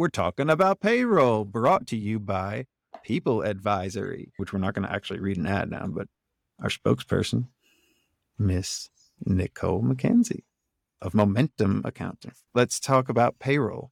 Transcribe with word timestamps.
we're 0.00 0.08
talking 0.08 0.48
about 0.48 0.80
payroll 0.80 1.44
brought 1.44 1.86
to 1.86 1.94
you 1.94 2.18
by 2.18 2.64
People 3.04 3.42
Advisory, 3.42 4.32
which 4.38 4.50
we're 4.50 4.58
not 4.58 4.72
going 4.72 4.88
to 4.88 4.94
actually 4.94 5.20
read 5.20 5.36
an 5.36 5.46
ad 5.46 5.70
now, 5.70 5.86
but 5.88 6.08
our 6.58 6.70
spokesperson, 6.70 7.48
Miss 8.38 8.88
Nicole 9.26 9.82
McKenzie 9.82 10.44
of 11.02 11.12
Momentum 11.12 11.82
Accounting. 11.84 12.32
Let's 12.54 12.80
talk 12.80 13.10
about 13.10 13.38
payroll. 13.40 13.90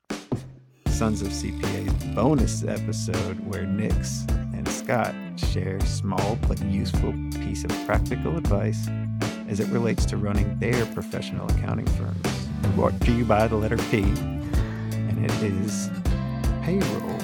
Sons 0.86 1.20
of 1.20 1.28
CPA 1.28 2.14
bonus 2.14 2.64
episode 2.64 3.40
where 3.40 3.66
Nix 3.66 4.24
and 4.54 4.66
Scott 4.66 5.14
share 5.36 5.78
small 5.80 6.38
but 6.48 6.58
useful 6.64 7.12
piece 7.32 7.64
of 7.64 7.84
practical 7.84 8.38
advice 8.38 8.88
as 9.46 9.60
it 9.60 9.68
relates 9.68 10.06
to 10.06 10.16
running 10.16 10.58
their 10.58 10.86
professional 10.86 11.46
accounting 11.50 11.86
firms. 11.86 12.48
Brought 12.74 12.98
to 13.02 13.12
you 13.12 13.26
by 13.26 13.46
the 13.46 13.56
letter 13.56 13.76
P, 13.90 14.10
and 15.18 15.30
it 15.30 15.42
is 15.64 15.90
payroll. 16.62 17.18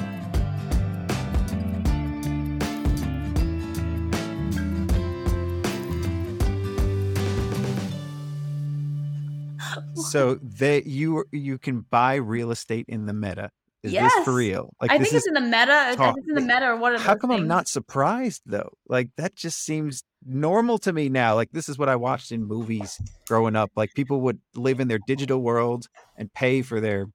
so 9.95 10.34
they 10.42 10.83
you 10.83 11.24
you 11.30 11.56
can 11.59 11.83
buy 11.83 12.16
real 12.16 12.50
estate 12.50 12.86
in 12.88 13.06
the 13.06 13.12
meta. 13.12 13.50
Is 13.84 13.92
yes. 13.92 14.12
this 14.14 14.24
for 14.24 14.33
real? 14.33 14.74
Like 14.80 14.91
I 14.91 14.98
think 14.98 15.12
it's 15.12 15.27
in 15.27 15.34
the 15.34 15.41
meta. 15.42 15.95
Talk. 15.97 16.16
It's 16.19 16.27
in 16.27 16.34
the 16.34 16.41
meta 16.41 16.70
or 16.70 16.77
what? 16.77 16.98
How 17.00 17.14
come 17.14 17.30
things? 17.30 17.42
I'm 17.42 17.48
not 17.48 17.69
surprised 17.69 18.42
though? 18.47 18.72
Like 18.88 19.11
that 19.19 19.36
just 19.36 19.62
seems 19.62 20.02
normal 20.27 20.78
to 20.78 20.92
me 20.92 21.08
now. 21.11 21.34
Like 21.34 21.50
this 21.52 21.69
is 21.69 21.78
what 21.78 21.88
I 21.88 21.95
watched 21.95 22.33
in 22.33 22.45
movies 22.45 22.98
growing 23.28 23.55
up. 23.55 23.70
Like 23.77 23.95
people 23.95 24.22
would 24.22 24.41
live 24.56 24.80
in 24.80 24.88
their 24.88 25.00
digital 25.06 25.42
world 25.42 25.86
and 26.16 26.33
pay 26.33 26.62
for 26.62 26.80
their 26.80 27.06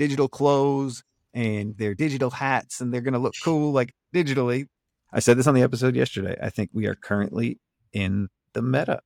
digital 0.00 0.28
clothes 0.28 1.04
and 1.34 1.76
their 1.76 1.94
digital 1.94 2.30
hats 2.30 2.80
and 2.80 2.90
they're 2.90 3.02
going 3.02 3.12
to 3.12 3.20
look 3.20 3.34
cool 3.44 3.70
like 3.70 3.92
digitally. 4.14 4.64
I 5.12 5.20
said 5.20 5.36
this 5.36 5.46
on 5.46 5.52
the 5.52 5.60
episode 5.60 5.94
yesterday. 5.94 6.38
I 6.42 6.48
think 6.48 6.70
we 6.72 6.86
are 6.86 6.94
currently 6.94 7.58
in 7.92 8.30
the 8.54 8.62
meta. 8.62 9.02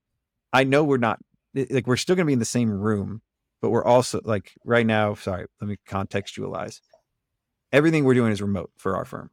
I 0.52 0.62
know 0.62 0.84
we're 0.84 0.98
not 0.98 1.18
like 1.52 1.88
we're 1.88 1.96
still 1.96 2.14
going 2.14 2.26
to 2.26 2.28
be 2.28 2.32
in 2.32 2.38
the 2.38 2.44
same 2.44 2.70
room, 2.70 3.22
but 3.60 3.70
we're 3.70 3.84
also 3.84 4.20
like 4.22 4.52
right 4.64 4.86
now, 4.86 5.14
sorry, 5.14 5.46
let 5.60 5.66
me 5.66 5.78
contextualize. 5.88 6.80
Everything 7.72 8.04
we're 8.04 8.14
doing 8.14 8.30
is 8.30 8.40
remote 8.40 8.70
for 8.76 8.96
our 8.96 9.04
firm. 9.04 9.30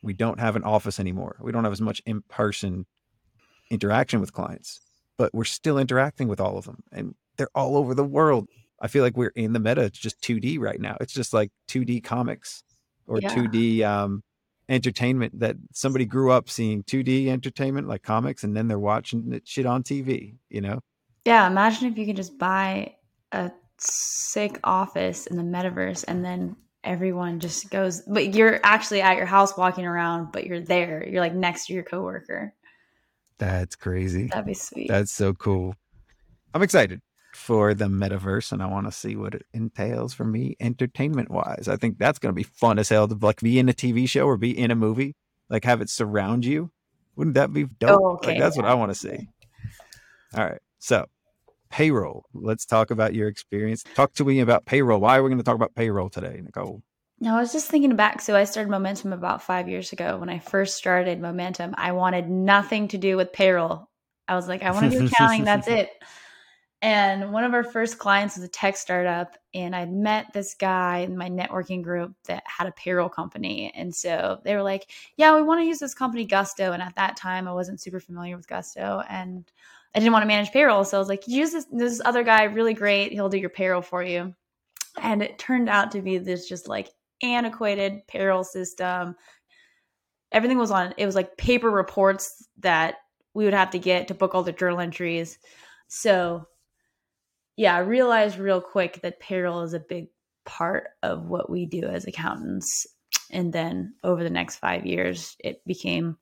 We 0.00 0.14
don't 0.14 0.40
have 0.40 0.56
an 0.56 0.64
office 0.64 0.98
anymore. 0.98 1.36
We 1.38 1.52
don't 1.52 1.64
have 1.64 1.72
as 1.74 1.82
much 1.82 2.00
in-person 2.06 2.86
interaction 3.70 4.20
with 4.20 4.32
clients, 4.32 4.80
but 5.18 5.34
we're 5.34 5.44
still 5.44 5.76
interacting 5.76 6.28
with 6.28 6.40
all 6.40 6.56
of 6.56 6.64
them 6.64 6.82
and 6.90 7.14
they're 7.36 7.54
all 7.54 7.76
over 7.76 7.94
the 7.94 8.04
world. 8.04 8.48
I 8.84 8.86
feel 8.86 9.02
like 9.02 9.16
we're 9.16 9.28
in 9.28 9.54
the 9.54 9.58
meta. 9.58 9.80
It's 9.80 9.98
just 9.98 10.20
2D 10.20 10.58
right 10.60 10.78
now. 10.78 10.98
It's 11.00 11.14
just 11.14 11.32
like 11.32 11.50
2D 11.68 12.04
comics 12.04 12.62
or 13.06 13.18
yeah. 13.18 13.34
2D 13.34 13.82
um, 13.82 14.22
entertainment 14.68 15.40
that 15.40 15.56
somebody 15.72 16.04
grew 16.04 16.30
up 16.30 16.50
seeing 16.50 16.82
2D 16.82 17.28
entertainment 17.28 17.88
like 17.88 18.02
comics 18.02 18.44
and 18.44 18.54
then 18.54 18.68
they're 18.68 18.78
watching 18.78 19.32
it 19.32 19.48
shit 19.48 19.64
on 19.64 19.82
TV, 19.82 20.34
you 20.50 20.60
know? 20.60 20.80
Yeah, 21.24 21.46
imagine 21.46 21.90
if 21.90 21.96
you 21.96 22.04
could 22.04 22.16
just 22.16 22.38
buy 22.38 22.94
a 23.32 23.50
sick 23.78 24.60
office 24.62 25.28
in 25.28 25.38
the 25.38 25.42
metaverse 25.42 26.04
and 26.06 26.22
then 26.22 26.54
everyone 26.84 27.40
just 27.40 27.70
goes 27.70 28.02
but 28.06 28.34
you're 28.34 28.60
actually 28.64 29.00
at 29.00 29.16
your 29.16 29.24
house 29.24 29.56
walking 29.56 29.86
around, 29.86 30.30
but 30.30 30.44
you're 30.44 30.60
there. 30.60 31.08
You're 31.08 31.22
like 31.22 31.34
next 31.34 31.68
to 31.68 31.72
your 31.72 31.84
coworker. 31.84 32.52
That's 33.38 33.76
crazy. 33.76 34.26
That'd 34.26 34.44
be 34.44 34.52
sweet. 34.52 34.88
That's 34.88 35.10
so 35.10 35.32
cool. 35.32 35.74
I'm 36.52 36.62
excited 36.62 37.00
for 37.34 37.74
the 37.74 37.86
metaverse 37.86 38.52
and 38.52 38.62
I 38.62 38.66
want 38.66 38.86
to 38.86 38.92
see 38.92 39.16
what 39.16 39.34
it 39.34 39.46
entails 39.52 40.14
for 40.14 40.24
me 40.24 40.56
entertainment 40.60 41.30
wise. 41.30 41.68
I 41.68 41.76
think 41.76 41.98
that's 41.98 42.18
going 42.18 42.30
to 42.30 42.36
be 42.36 42.42
fun 42.42 42.78
as 42.78 42.88
hell 42.88 43.08
to 43.08 43.14
like 43.14 43.40
be 43.40 43.58
in 43.58 43.68
a 43.68 43.72
TV 43.72 44.08
show 44.08 44.26
or 44.26 44.36
be 44.36 44.56
in 44.56 44.70
a 44.70 44.76
movie, 44.76 45.14
like 45.48 45.64
have 45.64 45.80
it 45.80 45.90
surround 45.90 46.44
you. 46.44 46.70
Wouldn't 47.16 47.34
that 47.34 47.52
be 47.52 47.64
dope? 47.64 48.00
Oh, 48.02 48.06
okay. 48.14 48.32
Like, 48.32 48.40
that's 48.40 48.56
what 48.56 48.66
I 48.66 48.74
want 48.74 48.90
to 48.90 48.94
see. 48.94 49.28
All 50.36 50.44
right. 50.44 50.60
So, 50.78 51.06
payroll. 51.70 52.24
Let's 52.34 52.66
talk 52.66 52.90
about 52.90 53.14
your 53.14 53.28
experience. 53.28 53.84
Talk 53.94 54.14
to 54.14 54.24
me 54.24 54.40
about 54.40 54.64
payroll. 54.64 55.00
Why 55.00 55.18
are 55.18 55.22
we 55.22 55.28
going 55.28 55.38
to 55.38 55.44
talk 55.44 55.54
about 55.54 55.74
payroll 55.74 56.10
today, 56.10 56.40
Nicole? 56.42 56.82
No, 57.20 57.36
I 57.36 57.40
was 57.40 57.52
just 57.52 57.70
thinking 57.70 57.94
back. 57.96 58.20
So 58.20 58.36
I 58.36 58.44
started 58.44 58.70
Momentum 58.70 59.12
about 59.12 59.42
five 59.42 59.68
years 59.68 59.92
ago. 59.92 60.16
When 60.18 60.28
I 60.28 60.40
first 60.40 60.76
started 60.76 61.20
Momentum, 61.20 61.74
I 61.76 61.92
wanted 61.92 62.28
nothing 62.28 62.88
to 62.88 62.98
do 62.98 63.16
with 63.16 63.32
payroll. 63.32 63.88
I 64.26 64.34
was 64.34 64.48
like, 64.48 64.62
I 64.62 64.72
want 64.72 64.90
to 64.92 64.98
do 64.98 65.06
accounting. 65.06 65.44
that's 65.44 65.68
it. 65.68 65.90
And 66.84 67.32
one 67.32 67.44
of 67.44 67.54
our 67.54 67.64
first 67.64 67.98
clients 67.98 68.36
was 68.36 68.44
a 68.44 68.48
tech 68.48 68.76
startup. 68.76 69.38
And 69.54 69.74
I'd 69.74 69.90
met 69.90 70.34
this 70.34 70.54
guy 70.54 70.98
in 70.98 71.16
my 71.16 71.30
networking 71.30 71.82
group 71.82 72.14
that 72.26 72.42
had 72.46 72.66
a 72.66 72.72
payroll 72.72 73.08
company. 73.08 73.72
And 73.74 73.94
so 73.94 74.38
they 74.44 74.54
were 74.54 74.62
like, 74.62 74.90
Yeah, 75.16 75.34
we 75.34 75.42
want 75.42 75.62
to 75.62 75.66
use 75.66 75.78
this 75.78 75.94
company, 75.94 76.26
Gusto. 76.26 76.72
And 76.72 76.82
at 76.82 76.94
that 76.96 77.16
time, 77.16 77.48
I 77.48 77.54
wasn't 77.54 77.80
super 77.80 78.00
familiar 78.00 78.36
with 78.36 78.46
Gusto. 78.46 79.02
And 79.08 79.50
I 79.94 79.98
didn't 79.98 80.12
want 80.12 80.24
to 80.24 80.28
manage 80.28 80.52
payroll. 80.52 80.84
So 80.84 80.98
I 80.98 81.00
was 81.00 81.08
like, 81.08 81.26
use 81.26 81.52
this, 81.52 81.64
this 81.72 82.02
other 82.04 82.22
guy, 82.22 82.44
really 82.44 82.74
great. 82.74 83.12
He'll 83.12 83.30
do 83.30 83.38
your 83.38 83.48
payroll 83.48 83.80
for 83.80 84.02
you. 84.02 84.34
And 85.00 85.22
it 85.22 85.38
turned 85.38 85.70
out 85.70 85.92
to 85.92 86.02
be 86.02 86.18
this 86.18 86.46
just 86.46 86.68
like 86.68 86.90
antiquated 87.22 88.06
payroll 88.06 88.44
system. 88.44 89.16
Everything 90.32 90.58
was 90.58 90.70
on, 90.70 90.92
it 90.98 91.06
was 91.06 91.14
like 91.14 91.38
paper 91.38 91.70
reports 91.70 92.46
that 92.58 92.96
we 93.32 93.46
would 93.46 93.54
have 93.54 93.70
to 93.70 93.78
get 93.78 94.08
to 94.08 94.14
book 94.14 94.34
all 94.34 94.42
the 94.42 94.52
journal 94.52 94.80
entries. 94.80 95.38
So 95.88 96.46
yeah, 97.56 97.74
I 97.74 97.80
realized 97.80 98.38
real 98.38 98.60
quick 98.60 99.00
that 99.02 99.20
payroll 99.20 99.62
is 99.62 99.74
a 99.74 99.80
big 99.80 100.08
part 100.44 100.88
of 101.02 101.26
what 101.26 101.48
we 101.48 101.66
do 101.66 101.84
as 101.84 102.06
accountants. 102.06 102.86
And 103.30 103.52
then 103.52 103.94
over 104.02 104.22
the 104.22 104.30
next 104.30 104.56
five 104.56 104.86
years, 104.86 105.36
it 105.38 105.64
became, 105.64 106.16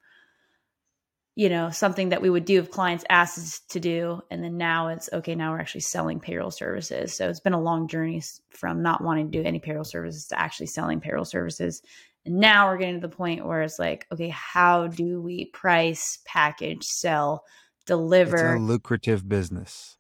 you 1.35 1.49
know, 1.49 1.71
something 1.71 2.11
that 2.11 2.23
we 2.23 2.31
would 2.31 2.45
do 2.45 2.61
if 2.61 2.71
clients 2.71 3.05
asked 3.09 3.39
us 3.39 3.61
to 3.71 3.81
do. 3.81 4.21
And 4.31 4.45
then 4.45 4.59
now 4.59 4.89
it's 4.89 5.09
okay, 5.13 5.35
now 5.35 5.53
we're 5.53 5.61
actually 5.61 5.81
selling 5.83 6.21
payroll 6.21 6.51
services. 6.51 7.15
So 7.15 7.29
it's 7.29 7.41
been 7.41 7.55
a 7.55 7.61
long 7.61 7.89
journey 7.89 8.23
from 8.51 8.83
not 8.83 9.03
wanting 9.03 9.31
to 9.31 9.39
do 9.39 9.47
any 9.47 9.59
payroll 9.59 9.85
services 9.85 10.27
to 10.29 10.39
actually 10.39 10.67
selling 10.67 11.01
payroll 11.01 11.25
services. 11.25 11.83
And 12.25 12.37
now 12.37 12.69
we're 12.69 12.79
getting 12.79 13.01
to 13.01 13.09
the 13.09 13.15
point 13.15 13.45
where 13.45 13.63
it's 13.63 13.79
like, 13.79 14.07
okay, 14.13 14.29
how 14.29 14.87
do 14.87 15.21
we 15.21 15.47
price, 15.47 16.19
package, 16.25 16.85
sell, 16.85 17.43
deliver? 17.87 18.37
It's 18.37 18.61
a 18.61 18.63
lucrative 18.63 19.29
business 19.29 19.97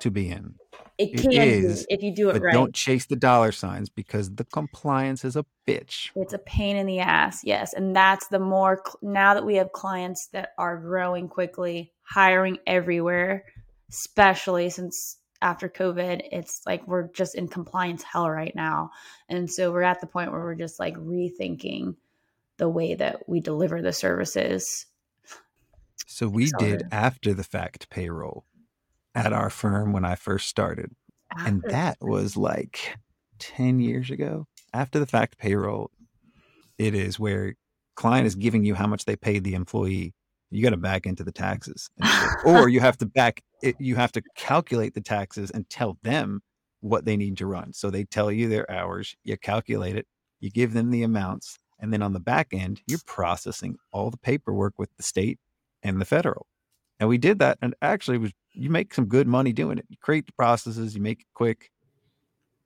to 0.00 0.10
be 0.10 0.28
in. 0.28 0.54
It 0.98 1.20
can 1.20 1.30
it 1.30 1.46
is, 1.46 1.86
if 1.88 2.02
you 2.02 2.12
do 2.12 2.30
it 2.30 2.34
but 2.34 2.42
right. 2.42 2.52
Don't 2.52 2.74
chase 2.74 3.06
the 3.06 3.16
dollar 3.16 3.52
signs 3.52 3.88
because 3.88 4.34
the 4.34 4.44
compliance 4.44 5.24
is 5.24 5.36
a 5.36 5.44
bitch. 5.66 6.10
It's 6.16 6.32
a 6.32 6.38
pain 6.38 6.76
in 6.76 6.86
the 6.86 6.98
ass, 6.98 7.42
yes. 7.44 7.72
And 7.72 7.94
that's 7.94 8.26
the 8.28 8.40
more 8.40 8.82
now 9.00 9.34
that 9.34 9.46
we 9.46 9.54
have 9.56 9.70
clients 9.70 10.26
that 10.28 10.50
are 10.58 10.76
growing 10.76 11.28
quickly, 11.28 11.92
hiring 12.02 12.58
everywhere, 12.66 13.44
especially 13.88 14.70
since 14.70 15.18
after 15.40 15.68
COVID, 15.68 16.22
it's 16.32 16.62
like 16.66 16.86
we're 16.88 17.12
just 17.12 17.36
in 17.36 17.46
compliance 17.46 18.02
hell 18.02 18.28
right 18.28 18.54
now. 18.56 18.90
And 19.28 19.48
so 19.48 19.70
we're 19.70 19.82
at 19.82 20.00
the 20.00 20.08
point 20.08 20.32
where 20.32 20.40
we're 20.40 20.56
just 20.56 20.80
like 20.80 20.96
rethinking 20.96 21.94
the 22.56 22.68
way 22.68 22.96
that 22.96 23.28
we 23.28 23.38
deliver 23.38 23.80
the 23.80 23.92
services. 23.92 24.86
So 26.06 26.26
we 26.26 26.50
did 26.58 26.88
after 26.90 27.34
the 27.34 27.44
fact 27.44 27.88
payroll 27.88 28.44
at 29.18 29.32
our 29.32 29.50
firm 29.50 29.92
when 29.92 30.04
I 30.04 30.14
first 30.14 30.48
started. 30.48 30.92
and 31.36 31.62
ah. 31.66 31.70
that 31.70 31.98
was 32.00 32.36
like 32.36 32.96
10 33.38 33.80
years 33.80 34.10
ago. 34.10 34.46
After 34.72 34.98
the 34.98 35.06
fact 35.06 35.38
payroll, 35.38 35.90
it 36.78 36.94
is 36.94 37.18
where 37.18 37.54
client 37.96 38.26
is 38.26 38.34
giving 38.34 38.64
you 38.64 38.74
how 38.74 38.86
much 38.86 39.04
they 39.04 39.16
paid 39.16 39.44
the 39.44 39.54
employee. 39.54 40.14
You 40.50 40.62
got 40.62 40.70
to 40.70 40.76
back 40.76 41.04
into 41.04 41.24
the 41.24 41.32
taxes, 41.32 41.90
or 42.44 42.68
you 42.68 42.80
have 42.80 42.96
to 42.98 43.06
back 43.20 43.42
it, 43.62 43.76
you 43.78 43.96
have 43.96 44.12
to 44.12 44.22
calculate 44.36 44.94
the 44.94 45.00
taxes 45.00 45.50
and 45.50 45.68
tell 45.68 45.98
them 46.02 46.40
what 46.80 47.04
they 47.04 47.16
need 47.16 47.36
to 47.38 47.46
run. 47.46 47.72
So 47.72 47.90
they 47.90 48.04
tell 48.04 48.30
you 48.30 48.48
their 48.48 48.70
hours, 48.70 49.16
you 49.24 49.36
calculate 49.36 49.96
it, 49.96 50.06
you 50.40 50.50
give 50.50 50.72
them 50.72 50.90
the 50.90 51.02
amounts, 51.02 51.58
and 51.80 51.92
then 51.92 52.02
on 52.02 52.12
the 52.12 52.20
back 52.20 52.48
end, 52.52 52.80
you're 52.86 53.00
processing 53.04 53.76
all 53.92 54.10
the 54.10 54.16
paperwork 54.16 54.78
with 54.78 54.90
the 54.96 55.02
state 55.02 55.38
and 55.82 56.00
the 56.00 56.04
federal. 56.04 56.46
And 57.00 57.08
we 57.08 57.18
did 57.18 57.38
that, 57.40 57.58
and 57.60 57.74
actually 57.82 58.18
was 58.18 58.32
you 58.58 58.70
make 58.70 58.92
some 58.92 59.06
good 59.06 59.28
money 59.28 59.52
doing 59.52 59.78
it. 59.78 59.86
You 59.88 59.96
create 60.00 60.26
the 60.26 60.32
processes, 60.32 60.94
you 60.94 61.00
make 61.00 61.20
it 61.20 61.26
quick, 61.34 61.70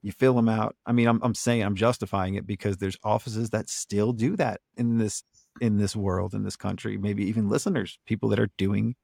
you 0.00 0.10
fill 0.10 0.34
them 0.34 0.48
out. 0.48 0.74
I 0.86 0.92
mean, 0.92 1.06
I'm 1.06 1.20
I'm 1.22 1.34
saying 1.34 1.62
I'm 1.62 1.76
justifying 1.76 2.34
it 2.34 2.46
because 2.46 2.78
there's 2.78 2.96
offices 3.04 3.50
that 3.50 3.68
still 3.68 4.12
do 4.12 4.36
that 4.36 4.60
in 4.76 4.98
this 4.98 5.22
in 5.60 5.76
this 5.76 5.94
world 5.94 6.34
in 6.34 6.44
this 6.44 6.56
country. 6.56 6.96
Maybe 6.96 7.24
even 7.26 7.48
listeners, 7.48 7.98
people 8.06 8.30
that 8.30 8.40
are 8.40 8.50
doing 8.56 8.94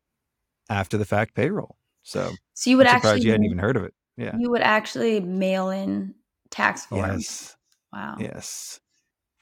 after 0.71 0.97
the 0.97 1.05
fact 1.05 1.35
payroll. 1.35 1.77
So, 2.03 2.33
so 2.55 2.71
you 2.71 2.79
would 2.79 2.87
actually 2.87 3.21
you 3.21 3.33
hadn't 3.33 3.47
even 3.47 3.59
heard 3.59 3.77
of 3.77 3.85
it. 3.85 3.95
Yeah, 4.17 4.37
you 4.39 4.51
would 4.51 4.63
actually 4.63 5.21
mail 5.21 5.71
in 5.71 6.15
tax 6.51 6.87
forms. 6.87 7.29
Yes. 7.29 7.57
Wow. 7.93 8.17
Yes. 8.19 8.81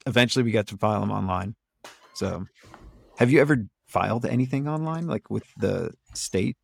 Eventually, 0.06 0.42
we 0.42 0.50
got 0.50 0.66
to 0.68 0.76
file 0.76 1.00
them 1.00 1.10
online. 1.10 1.54
So, 2.14 2.44
have 3.18 3.30
you 3.30 3.40
ever 3.40 3.66
filed 3.86 4.26
anything 4.26 4.68
online, 4.68 5.06
like 5.06 5.30
with 5.30 5.44
the 5.58 5.92
state 6.14 6.56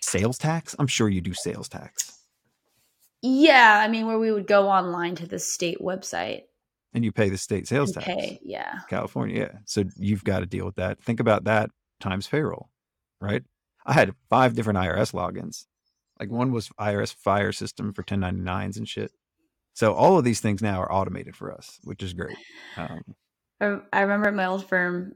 sales 0.00 0.38
tax? 0.38 0.74
I'm 0.78 0.86
sure 0.86 1.08
you 1.08 1.20
do 1.20 1.34
sales 1.34 1.68
tax. 1.68 2.18
Yeah, 3.22 3.80
I 3.84 3.88
mean, 3.88 4.06
where 4.06 4.18
we 4.18 4.32
would 4.32 4.46
go 4.46 4.68
online 4.68 5.14
to 5.16 5.26
the 5.26 5.38
state 5.38 5.78
website 5.80 6.42
and 6.92 7.04
you 7.04 7.12
pay 7.12 7.28
the 7.28 7.38
state 7.38 7.68
sales 7.68 7.92
tax. 7.92 8.06
pay, 8.06 8.40
yeah. 8.42 8.80
California. 8.88 9.50
Yeah. 9.52 9.58
So 9.64 9.84
you've 9.96 10.24
got 10.24 10.40
to 10.40 10.46
deal 10.46 10.64
with 10.64 10.76
that. 10.76 11.00
Think 11.02 11.20
about 11.20 11.44
that 11.44 11.70
times 12.00 12.26
payroll, 12.26 12.68
right? 13.20 13.42
I 13.86 13.92
had 13.92 14.14
five 14.28 14.54
different 14.54 14.78
IRS 14.78 15.12
logins. 15.12 15.66
Like 16.18 16.30
one 16.30 16.52
was 16.52 16.68
IRS 16.80 17.14
fire 17.14 17.52
system 17.52 17.92
for 17.92 18.02
1099s 18.02 18.76
and 18.76 18.88
shit. 18.88 19.12
So 19.72 19.94
all 19.94 20.18
of 20.18 20.24
these 20.24 20.40
things 20.40 20.60
now 20.60 20.80
are 20.80 20.92
automated 20.92 21.36
for 21.36 21.52
us, 21.52 21.78
which 21.84 22.02
is 22.02 22.12
great. 22.12 22.36
Um, 22.76 23.02
I, 23.92 24.00
remember 24.00 24.28
at 24.28 24.34
my 24.34 24.46
old 24.46 24.68
firm, 24.68 25.14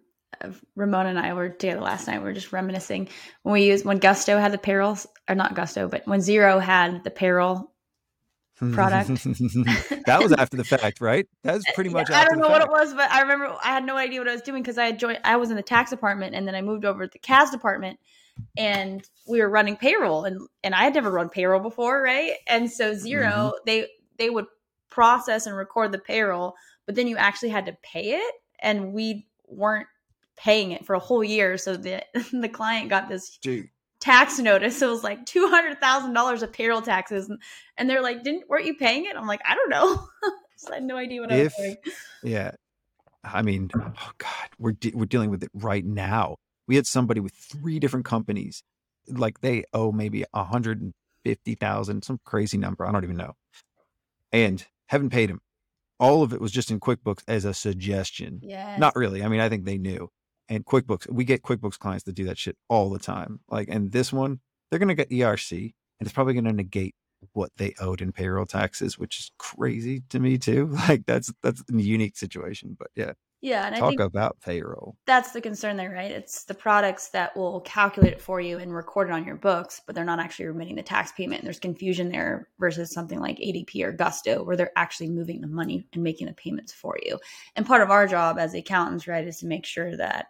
Ramona 0.77 1.11
and 1.11 1.19
I 1.19 1.33
were 1.35 1.49
together 1.49 1.81
last 1.81 2.07
night. 2.07 2.19
We 2.19 2.25
were 2.25 2.33
just 2.33 2.53
reminiscing 2.53 3.09
when 3.43 3.53
we 3.55 3.65
used 3.65 3.85
when 3.85 3.99
Gusto 3.99 4.39
had 4.39 4.53
the 4.53 4.59
payroll, 4.59 4.97
or 5.29 5.35
not 5.35 5.55
Gusto, 5.55 5.89
but 5.89 6.07
when 6.07 6.21
Xero 6.21 6.61
had 6.61 7.05
the 7.05 7.11
payroll. 7.11 7.71
Product. 8.73 9.09
that 10.07 10.21
was 10.23 10.33
after 10.33 10.57
the 10.57 10.63
fact, 10.63 11.01
right? 11.01 11.27
That 11.43 11.55
was 11.55 11.65
pretty 11.75 11.91
much. 11.97 12.09
Yeah, 12.09 12.21
I 12.21 12.25
don't 12.25 12.39
know 12.39 12.49
what 12.49 12.63
it 12.63 12.71
was, 12.71 12.95
but 12.95 13.11
I 13.11 13.23
remember 13.23 13.53
I 13.63 13.67
had 13.69 13.85
no 13.85 13.97
idea 13.97 14.21
what 14.21 14.29
I 14.29 14.33
was 14.33 14.43
doing 14.43 14.63
because 14.63 14.79
I 14.79 14.87
had 14.87 14.99
joined. 14.99 15.19
I 15.25 15.35
was 15.37 15.51
in 15.51 15.57
the 15.57 15.63
tax 15.63 15.91
department, 15.91 16.37
and 16.37 16.47
then 16.47 16.55
I 16.55 16.63
moved 16.63 16.85
over 16.85 17.05
to 17.05 17.11
the 17.13 17.19
CAS 17.19 17.51
department, 17.51 17.99
and 18.57 19.05
we 19.27 19.41
were 19.41 19.49
running 19.49 19.77
payroll, 19.77 20.25
and 20.25 20.41
and 20.63 20.73
I 20.73 20.85
had 20.85 20.95
never 20.95 21.11
run 21.11 21.31
payroll 21.31 21.61
before, 21.61 22.01
right? 22.01 22.35
And 22.47 22.71
so 22.71 22.95
0 22.95 23.25
Mm-hmm. 23.27 23.51
they 23.67 23.89
they 24.19 24.31
would 24.31 24.47
process 24.89 25.47
and 25.47 25.57
record 25.57 25.91
the 25.91 25.99
payroll, 25.99 26.55
but 26.87 26.95
then 26.95 27.09
you 27.09 27.17
actually 27.17 27.49
had 27.51 27.67
to 27.67 27.77
pay 27.83 28.13
it, 28.13 28.35
and 28.61 28.93
we 28.93 29.27
weren't 29.49 29.89
paying 30.37 30.73
it 30.73 30.85
for 30.85 30.95
a 30.95 30.99
whole 30.99 31.25
year, 31.25 31.57
so 31.59 31.77
the 31.77 32.03
the 32.33 32.49
client 32.49 32.89
got 32.91 33.09
this 33.09 33.39
Dude, 33.39 33.69
tax 34.01 34.39
notice. 34.39 34.81
It 34.83 34.89
was 34.89 35.05
like 35.05 35.25
two 35.27 35.49
hundred 35.49 35.81
thousand 35.81 36.13
dollars 36.15 36.43
of 36.43 36.53
payroll 36.53 36.83
taxes, 36.83 37.29
and, 37.29 37.41
and 37.77 37.89
they're 37.89 38.03
like, 38.03 38.23
"Didn't 38.25 38.49
weren't 38.49 38.67
you 38.67 38.75
paying 38.75 39.05
it?" 39.07 39.17
I'm 39.17 39.27
like, 39.27 39.41
"I 39.45 39.55
don't 39.55 39.71
know." 39.71 40.07
I 40.71 40.75
had 40.77 40.85
no 40.85 40.97
idea 40.97 41.21
what 41.21 41.31
I 41.33 41.37
was 41.39 41.47
If- 41.47 41.57
doing. 41.57 41.77
Yeah. 42.23 42.51
I 43.23 43.43
mean, 43.43 43.71
oh 43.75 44.11
God, 44.19 44.49
we're 44.59 44.73
de- 44.73 44.93
we're 44.95 45.07
dealing 45.07 45.31
with 45.31 45.43
it 45.43 45.51
right 45.55 45.85
now. 45.85 46.37
We 46.69 46.77
had 46.77 46.87
somebody 46.87 47.21
with 47.21 47.33
three 47.33 47.79
different 47.79 48.05
companies, 48.05 48.63
like 49.09 49.41
they 49.41 49.65
owe 49.73 49.93
maybe 49.93 50.25
a 50.35 50.45
hundred 50.45 50.83
and 50.83 50.93
fifty 51.25 51.55
thousand, 51.55 52.05
some 52.05 52.21
crazy 52.25 52.59
number. 52.59 52.87
I 52.87 52.93
don't 52.93 53.03
even 53.05 53.17
know, 53.17 53.33
and 54.33 54.67
haven't 54.89 55.11
paid 55.11 55.31
him. 55.31 55.41
All 55.99 56.23
of 56.23 56.33
it 56.35 56.41
was 56.41 56.53
just 56.53 56.71
in 56.71 56.81
QuickBooks 56.81 57.23
as 57.29 57.45
a 57.47 57.55
suggestion. 57.55 58.41
Yeah, 58.43 58.77
Not 58.79 58.95
really. 58.97 59.23
I 59.23 59.29
mean, 59.29 59.41
I 59.41 59.49
think 59.49 59.65
they 59.65 59.79
knew. 59.79 60.11
And 60.49 60.65
QuickBooks, 60.65 61.11
we 61.11 61.25
get 61.25 61.43
QuickBooks 61.43 61.79
clients 61.79 62.05
that 62.05 62.15
do 62.15 62.25
that 62.25 62.39
shit 62.39 62.57
all 62.69 62.91
the 62.91 62.99
time. 62.99 63.41
Like, 63.49 63.69
and 63.71 63.91
this 63.93 64.13
one, 64.13 64.41
they're 64.71 64.79
gonna 64.79 64.95
get 64.95 65.11
ERC, 65.11 65.63
and 65.63 66.07
it's 66.07 66.13
probably 66.13 66.35
gonna 66.35 66.53
negate 66.53 66.95
what 67.33 67.51
they 67.57 67.75
owed 67.81 68.03
in 68.03 68.13
payroll 68.13 68.47
taxes, 68.47 68.99
which 68.99 69.19
is 69.19 69.31
crazy 69.39 70.03
to 70.11 70.21
me 70.21 70.39
too. 70.39 70.77
Like 70.89 71.07
that's 71.07 71.33
that's 71.43 71.63
a 71.73 71.77
unique 71.81 72.17
situation. 72.17 72.77
But 72.79 72.89
yeah, 72.95 73.13
yeah, 73.45 73.67
and 73.67 73.75
I 73.75 73.79
talk 73.79 74.01
about 74.01 74.41
payroll. 74.41 74.97
that's 75.07 75.33
the 75.33 75.41
concern 75.43 75.77
there, 75.77 75.91
right? 75.91 76.11
It's 76.11 76.45
the 76.45 76.55
products 76.55 77.09
that 77.11 77.37
will 77.37 77.61
calculate 77.61 78.15
it 78.15 78.21
for 78.23 78.41
you 78.41 78.57
and 78.57 78.75
record 78.75 79.11
it 79.11 79.13
on 79.13 79.27
your 79.27 79.37
books, 79.37 79.83
but 79.87 79.95
they're 79.95 80.03
not 80.03 80.19
actually 80.19 80.47
remitting 80.47 80.77
the 80.77 80.83
tax 80.83 81.13
payment. 81.13 81.41
And 81.41 81.47
there's 81.47 81.59
confusion 81.59 82.11
there 82.11 82.49
versus 82.59 82.91
something 82.91 83.21
like 83.21 83.37
ADP 83.37 83.83
or 83.83 83.93
Gusto, 83.93 84.43
where 84.43 84.57
they're 84.57 84.73
actually 84.77 85.11
moving 85.11 85.43
the 85.43 85.47
money 85.47 85.87
and 85.93 86.03
making 86.03 86.27
the 86.27 86.33
payments 86.33 86.73
for 86.73 86.97
you. 87.05 87.19
And 87.55 87.67
part 87.67 87.83
of 87.83 87.91
our 87.91 88.07
job 88.07 88.39
as 88.39 88.55
accountants, 88.55 89.07
right, 89.07 89.27
is 89.27 89.39
to 89.41 89.47
make 89.47 89.67
sure 89.67 89.95
that 89.95 90.29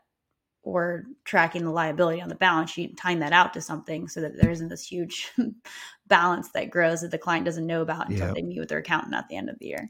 we're 0.64 1.02
tracking 1.24 1.64
the 1.64 1.70
liability 1.70 2.20
on 2.20 2.28
the 2.28 2.34
balance 2.34 2.70
sheet 2.70 2.90
and 2.90 2.98
tying 2.98 3.18
that 3.20 3.32
out 3.32 3.52
to 3.54 3.60
something 3.60 4.08
so 4.08 4.20
that 4.20 4.36
there 4.36 4.50
isn't 4.50 4.68
this 4.68 4.86
huge 4.86 5.30
balance 6.06 6.50
that 6.50 6.70
grows 6.70 7.00
that 7.02 7.10
the 7.10 7.18
client 7.18 7.44
doesn't 7.44 7.66
know 7.66 7.82
about 7.82 8.08
until 8.08 8.26
Yep. 8.28 8.34
they 8.36 8.42
meet 8.42 8.58
with 8.58 8.68
their 8.68 8.78
accountant 8.78 9.14
at 9.14 9.28
the 9.28 9.36
end 9.36 9.50
of 9.50 9.58
the 9.58 9.66
year. 9.66 9.88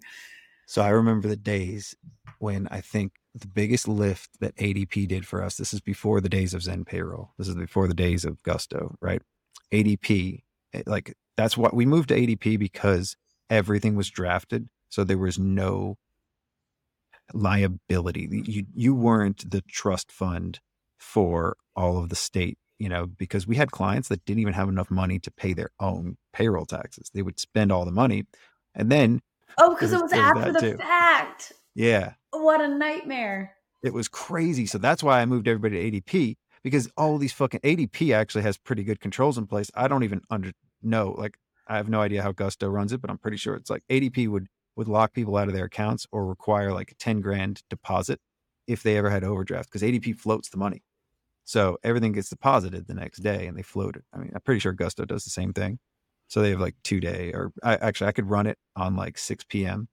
So 0.67 0.83
I 0.83 0.89
remember 0.89 1.29
the 1.29 1.37
days 1.37 1.95
when 2.39 2.69
I 2.71 2.81
think 2.81 3.13
the 3.35 3.47
biggest 3.47 3.89
lift 3.89 4.31
that 4.41 4.57
ADP 4.57 5.09
did 5.09 5.27
for 5.27 5.43
us. 5.43 5.57
This 5.57 5.75
is 5.75 5.81
before 5.81 6.21
the 6.21 6.29
days 6.29 6.55
of 6.55 6.63
ZenPayroll. 6.63 7.31
This 7.39 7.49
is 7.49 7.55
before 7.57 7.89
the 7.89 7.95
days 7.95 8.25
of 8.25 8.43
Gusto, 8.43 8.97
right? 9.01 9.21
ADP, 9.73 10.43
eh, 10.73 10.83
like 10.87 11.15
that's 11.37 11.57
what 11.57 11.75
we 11.75 11.85
moved 11.85 12.09
to 12.11 12.15
ADP 12.17 12.59
because 12.59 13.17
everything 13.51 13.97
was 13.97 14.09
drafted, 14.09 14.69
so 14.89 15.05
there 15.05 15.19
was 15.19 15.39
no 15.39 15.99
liability. 17.33 18.29
You 18.47 18.65
you 18.75 18.95
weren't 18.95 19.51
the 19.51 19.63
trust 19.63 20.11
fund 20.13 20.61
for 20.99 21.57
all 21.77 21.99
of 21.99 22.09
the 22.09 22.17
state, 22.17 22.59
you 22.79 22.89
know, 22.89 23.07
because 23.07 23.47
we 23.47 23.57
had 23.57 23.71
clients 23.71 24.09
that 24.09 24.25
didn't 24.25 24.41
even 24.41 24.55
have 24.55 24.69
enough 24.69 24.91
money 24.91 25.19
to 25.21 25.31
pay 25.31 25.53
their 25.53 25.71
own 25.81 26.17
payroll 26.33 26.67
taxes. 26.67 27.11
They 27.15 27.23
would 27.23 27.39
spend 27.39 27.71
all 27.73 27.85
the 27.85 27.93
money, 27.93 28.25
and 28.75 28.91
then 28.91 29.21
Oh, 29.59 29.73
because 29.75 29.93
It 29.93 29.97
it 29.97 30.03
was- 30.03 30.11
was 30.11 30.13
it 30.13 30.17
was 30.17 30.39
after 30.39 30.53
the 30.53 30.61
too. 30.61 30.77
fact. 30.79 31.53
yeah, 31.77 32.15
What 32.33 32.61
a 32.61 32.67
nightmare. 32.69 33.55
it 33.85 33.93
was 33.95 34.09
crazy. 34.09 34.67
So 34.67 34.79
that's 34.79 35.03
why 35.03 35.21
I 35.21 35.27
moved 35.27 35.47
everybody 35.47 35.77
to 35.77 36.01
ADP 36.01 36.37
because 36.65 36.91
all 36.97 37.19
these 37.19 37.33
fucking 37.33 37.61
ADP 37.63 38.13
actually 38.13 38.43
has 38.43 38.57
pretty 38.59 38.83
good 38.83 38.99
controls 38.99 39.39
in 39.39 39.47
place. 39.47 39.71
I 39.75 39.87
don't 39.87 40.03
even 40.03 40.23
under 40.29 40.53
know. 40.83 41.13
Like 41.17 41.37
I 41.69 41.77
have 41.77 41.89
no 41.89 42.01
idea 42.01 42.23
how 42.23 42.33
Gusto 42.33 42.69
runs 42.69 42.93
it, 42.93 43.01
but 43.01 43.11
I'm 43.11 43.19
pretty 43.19 43.37
sure 43.37 43.55
it's 43.55 43.71
like 43.71 43.83
ADP 43.89 44.27
would 44.29 44.49
would 44.77 44.89
lock 44.89 45.13
people 45.13 45.37
out 45.37 45.49
of 45.49 45.55
their 45.55 45.67
accounts 45.67 46.07
or 46.11 46.27
require 46.27 46.73
like 46.73 46.91
a 46.91 46.95
10 46.97 47.21
grand 47.21 47.63
deposit 47.71 48.21
if 48.67 48.83
they 48.83 48.97
ever 48.97 49.11
had 49.11 49.25
overdraft 49.25 49.71
because 49.71 49.83
ADP 49.83 50.17
floats 50.17 50.49
the 50.49 50.57
money. 50.57 50.83
So 51.45 51.79
everything 51.85 52.13
gets 52.13 52.31
deposited 52.31 52.87
the 52.87 52.95
next 52.95 53.19
day 53.19 53.47
and 53.47 53.57
they 53.57 53.63
float 53.63 53.97
it. 53.97 54.05
I 54.13 54.19
mean, 54.19 54.33
I'm 54.35 54.41
pretty 54.41 54.61
sure 54.61 54.73
Gusto 54.73 55.05
does 55.05 55.25
the 55.25 55.31
same 55.31 55.53
thing. 55.53 55.79
So 56.29 56.41
they 56.41 56.51
have 56.51 56.61
like 56.61 56.75
two 56.83 57.01
day 57.01 57.33
or 57.35 57.53
I 57.63 57.77
actually 57.77 58.09
I 58.09 58.13
could 58.13 58.31
run 58.31 58.47
it 58.47 58.59
on 58.75 58.97
like 58.97 59.19
6 59.19 59.45
p.m., 59.45 59.89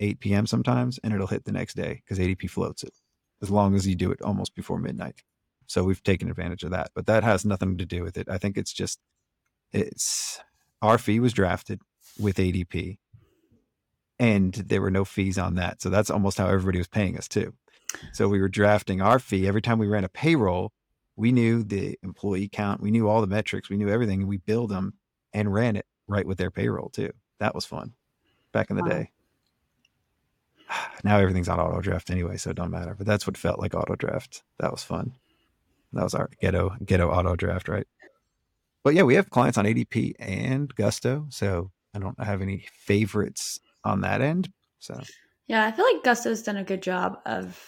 8 0.00 0.20
p.m. 0.20 0.46
sometimes, 0.46 0.98
and 1.02 1.12
it'll 1.12 1.26
hit 1.26 1.44
the 1.44 1.52
next 1.52 1.74
day 1.74 2.02
because 2.04 2.18
ADP 2.18 2.48
floats 2.50 2.84
it 2.84 2.94
as 3.42 3.50
long 3.50 3.74
as 3.74 3.86
you 3.86 3.96
do 3.96 4.12
it 4.12 4.22
almost 4.22 4.54
before 4.54 4.78
midnight. 4.78 5.22
So 5.66 5.84
we've 5.84 6.02
taken 6.02 6.30
advantage 6.30 6.62
of 6.62 6.70
that, 6.70 6.90
but 6.94 7.06
that 7.06 7.24
has 7.24 7.44
nothing 7.44 7.78
to 7.78 7.86
do 7.86 8.02
with 8.02 8.16
it. 8.16 8.28
I 8.28 8.38
think 8.38 8.56
it's 8.56 8.72
just 8.72 9.00
it's 9.72 10.40
our 10.80 10.98
fee 10.98 11.20
was 11.20 11.32
drafted 11.32 11.80
with 12.18 12.36
ADP 12.36 12.98
and 14.18 14.52
there 14.54 14.80
were 14.82 14.90
no 14.90 15.04
fees 15.04 15.38
on 15.38 15.54
that. 15.56 15.82
So 15.82 15.90
that's 15.90 16.10
almost 16.10 16.38
how 16.38 16.46
everybody 16.46 16.78
was 16.78 16.88
paying 16.88 17.16
us 17.16 17.28
too. 17.28 17.52
So 18.12 18.28
we 18.28 18.40
were 18.40 18.48
drafting 18.48 19.00
our 19.00 19.18
fee 19.18 19.46
every 19.46 19.62
time 19.62 19.78
we 19.78 19.86
ran 19.86 20.04
a 20.04 20.08
payroll. 20.08 20.72
We 21.16 21.32
knew 21.32 21.62
the 21.62 21.98
employee 22.02 22.48
count, 22.48 22.80
we 22.80 22.90
knew 22.90 23.08
all 23.08 23.20
the 23.20 23.26
metrics, 23.26 23.68
we 23.68 23.76
knew 23.76 23.88
everything, 23.88 24.20
and 24.20 24.28
we 24.28 24.38
billed 24.38 24.70
them 24.70 24.94
and 25.32 25.52
ran 25.52 25.76
it 25.76 25.86
right 26.08 26.26
with 26.26 26.38
their 26.38 26.50
payroll 26.50 26.88
too. 26.88 27.12
That 27.38 27.54
was 27.54 27.64
fun 27.64 27.94
back 28.52 28.70
in 28.70 28.76
the 28.76 28.82
Wow. 28.82 28.88
day. 28.88 29.10
Now 31.04 31.18
everything's 31.18 31.48
on 31.48 31.60
auto 31.60 31.80
draft 31.80 32.10
anyway, 32.10 32.36
so 32.36 32.50
it 32.50 32.56
don't 32.56 32.70
matter. 32.70 32.94
But 32.96 33.06
that's 33.06 33.26
what 33.26 33.36
felt 33.36 33.58
like 33.58 33.74
auto 33.74 33.96
draft. 33.96 34.42
That 34.60 34.70
was 34.70 34.82
fun. 34.82 35.12
That 35.92 36.04
was 36.04 36.14
our 36.14 36.30
ghetto 36.40 36.76
ghetto 36.84 37.10
auto 37.10 37.36
draft, 37.36 37.68
right? 37.68 37.86
But 38.84 38.94
yeah, 38.94 39.02
we 39.02 39.14
have 39.14 39.30
clients 39.30 39.58
on 39.58 39.64
ADP 39.64 40.14
and 40.18 40.74
Gusto, 40.74 41.26
so 41.28 41.70
I 41.94 41.98
don't 41.98 42.20
have 42.22 42.40
any 42.40 42.66
favorites 42.72 43.60
on 43.84 44.00
that 44.02 44.20
end. 44.20 44.50
So 44.78 45.00
Yeah, 45.46 45.66
I 45.66 45.72
feel 45.72 45.84
like 45.84 46.04
Gusto's 46.04 46.42
done 46.42 46.56
a 46.56 46.64
good 46.64 46.82
job 46.82 47.18
of 47.26 47.60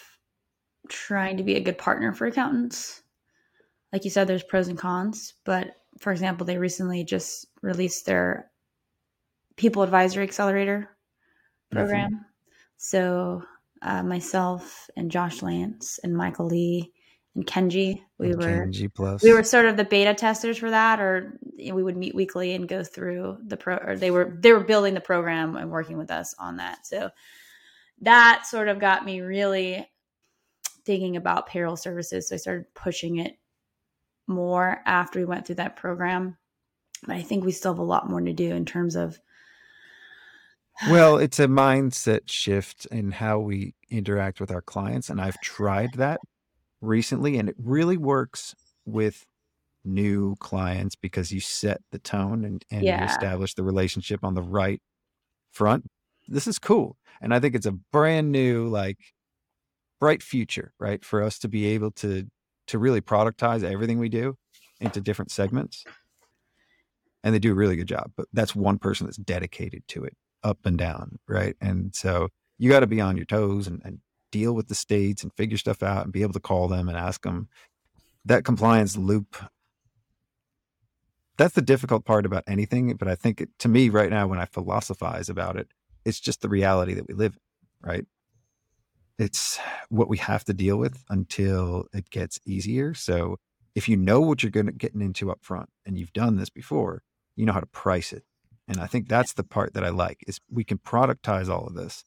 trying 0.88 1.37
to 1.37 1.42
be 1.42 1.56
a 1.56 1.61
good 1.61 1.78
partner 1.78 2.12
for 2.12 2.26
accountants. 2.26 3.02
Like 3.92 4.04
you 4.04 4.11
said, 4.11 4.26
there's 4.26 4.42
pros 4.42 4.68
and 4.68 4.78
cons, 4.78 5.35
but 5.44 5.68
for 6.00 6.12
example, 6.12 6.47
they 6.47 6.59
recently 6.59 7.04
just 7.04 7.47
released 7.62 8.06
their 8.06 8.50
People 9.56 9.83
Advisory 9.83 10.25
Accelerator 10.25 10.97
program. 11.71 12.25
So 12.76 13.42
uh, 13.83 14.02
myself 14.02 14.88
and 14.97 15.11
Josh 15.11 15.42
Lance 15.42 16.00
and 16.02 16.16
Michael 16.16 16.47
Lee 16.47 16.92
and 17.35 17.47
Kenji, 17.47 18.03
we 18.19 18.35
were 18.35 18.67
G 18.67 18.88
plus. 18.88 19.23
we 19.23 19.33
were 19.33 19.43
sort 19.43 19.67
of 19.67 19.76
the 19.76 19.85
beta 19.85 20.14
testers 20.14 20.59
for 20.59 20.71
that 20.71 21.00
or 21.00 21.38
we 21.59 21.83
would 21.83 21.97
meet 21.97 22.14
weekly 22.14 22.55
and 22.55 22.69
go 22.69 22.85
through 22.85 23.38
the 23.47 23.57
pro 23.57 23.76
or 23.76 23.97
they 23.97 24.11
were 24.11 24.37
they 24.38 24.53
were 24.53 24.61
building 24.61 24.95
the 24.95 25.00
program 25.00 25.57
and 25.57 25.71
working 25.71 25.99
with 25.99 26.11
us 26.11 26.35
on 26.38 26.57
that 26.59 26.87
so 26.87 27.11
that 28.03 28.47
sort 28.47 28.69
of 28.69 28.79
got 28.79 29.05
me 29.05 29.21
really 29.21 29.88
thinking 30.85 31.17
about 31.17 31.47
payroll 31.47 31.76
services 31.76 32.29
so 32.29 32.35
i 32.35 32.38
started 32.38 32.73
pushing 32.75 33.19
it 33.19 33.37
more 34.26 34.81
after 34.87 35.19
we 35.19 35.25
went 35.25 35.47
through 35.47 35.55
that 35.57 35.76
program 35.76 36.37
but 37.07 37.17
i 37.17 37.23
think 37.23 37.45
we 37.45 37.53
still 37.53 37.73
have 37.73 37.79
a 37.79 37.83
lot 37.83 38.09
more 38.09 38.21
to 38.21 38.33
do 38.33 38.55
in 38.55 38.64
terms 38.64 38.95
of 38.97 39.19
well, 40.91 41.19
it's 41.19 41.38
a 41.38 41.47
mindset 41.47 42.23
shift 42.26 42.87
in 42.87 43.12
how 43.12 43.38
we 43.38 43.75
interact 43.91 44.41
with 44.41 44.50
our 44.50 44.61
clients. 44.61 45.09
And 45.09 45.21
I've 45.21 45.41
tried 45.41 45.93
that 45.95 46.19
recently, 46.85 47.38
and 47.38 47.49
it 47.49 47.57
really 47.59 47.97
works 47.97 48.55
with 48.85 49.25
new 49.85 50.35
clients 50.37 50.97
because 50.97 51.31
you 51.33 51.41
set 51.41 51.81
the 51.93 51.99
tone 51.99 52.45
and, 52.45 52.64
and 52.71 52.85
Yeah. 52.85 53.00
you 53.00 53.07
establish 53.07 53.55
the 53.55 53.62
relationship 53.62 54.25
on 54.25 54.35
the 54.35 54.43
right 54.43 54.81
front. 55.53 55.87
This 56.29 56.47
is 56.47 56.59
cool. 56.59 56.97
And 57.21 57.35
I 57.35 57.41
think 57.41 57.55
it's 57.55 57.67
a 57.67 57.73
brand 57.73 58.33
new, 58.33 58.69
like, 58.69 58.99
bright 60.00 60.23
future, 60.23 60.73
right? 60.79 61.05
For 61.05 61.23
us 61.23 61.38
to 61.41 61.49
be 61.49 61.67
able 61.67 61.91
to 61.93 62.29
to 62.67 62.79
really 62.79 63.03
productize 63.03 63.62
everything 63.62 63.99
we 63.99 64.09
do 64.09 64.37
into 64.81 65.00
different 65.00 65.31
segments. 65.31 65.85
And 67.23 67.35
they 67.35 67.38
do 67.38 67.53
a 67.53 67.55
really 67.55 67.76
good 67.76 67.88
job. 67.88 68.12
But 68.17 68.26
that's 68.33 68.55
one 68.55 68.79
person 68.79 69.07
that's 69.07 69.19
dedicated 69.19 69.87
to 69.88 70.05
it 70.05 70.14
up 70.43 70.59
and 70.64 70.79
down, 70.79 71.19
right? 71.29 71.57
And 71.61 71.95
so 71.95 72.29
you 72.59 72.71
got 72.71 72.81
to 72.81 72.87
be 72.87 73.00
on 73.03 73.17
your 73.17 73.26
toes 73.26 73.67
and, 73.67 73.83
and 73.85 73.99
deal 74.38 74.53
with 74.55 74.69
the 74.69 74.75
states 74.75 75.23
and 75.23 75.33
figure 75.35 75.59
stuff 75.59 75.83
out 75.83 76.05
and 76.05 76.12
be 76.12 76.23
able 76.23 76.33
to 76.33 76.41
call 76.41 76.69
them 76.69 76.88
and 76.88 76.99
ask 76.99 77.23
them 77.23 77.49
that 78.25 78.45
compliance 78.45 78.97
loop 78.97 79.37
that's 81.37 81.55
the 81.55 81.62
difficult 81.62 82.05
part 82.05 82.26
about 82.26 82.45
anything 82.47 82.95
but 82.95 83.09
i 83.09 83.14
think 83.14 83.41
it, 83.41 83.49
to 83.59 83.69
me 83.69 83.88
right 83.88 84.11
now 84.11 84.26
when 84.26 84.38
i 84.38 84.45
philosophize 84.47 85.29
about 85.29 85.57
it 85.57 85.69
it's 86.05 86.21
just 86.21 86.41
the 86.41 86.49
reality 86.49 86.95
that 86.95 87.09
we 87.09 87.14
live 87.14 87.35
in 87.35 87.41
right? 87.85 88.07
It's 89.19 89.61
what 89.91 90.09
we 90.09 90.17
have 90.19 90.45
to 90.45 90.55
deal 90.55 90.76
with 90.76 91.05
until 91.09 91.87
it 91.93 92.11
gets 92.11 92.41
easier. 92.45 92.95
So 92.95 93.37
if 93.75 93.88
you 93.88 93.97
know 93.97 94.21
what 94.21 94.43
you're 94.43 94.50
going 94.50 94.67
to 94.67 94.73
getting 94.73 95.03
into 95.03 95.31
up 95.31 95.41
front 95.43 95.69
and 95.87 95.99
you've 95.99 96.12
done 96.12 96.37
this 96.37 96.50
before 96.50 97.03
you 97.37 97.45
know 97.47 97.53
how 97.53 97.61
to 97.61 97.67
price 97.67 98.12
it. 98.12 98.25
And 98.67 98.81
i 98.81 98.87
think 98.87 99.09
that's 99.09 99.35
the 99.35 99.45
part 99.45 99.75
that 99.75 99.85
i 99.85 99.91
like 99.91 100.25
is 100.26 100.41
we 100.50 100.64
can 100.64 100.79
productize 100.79 101.50
all 101.50 101.67
of 101.67 101.75
this 101.75 102.03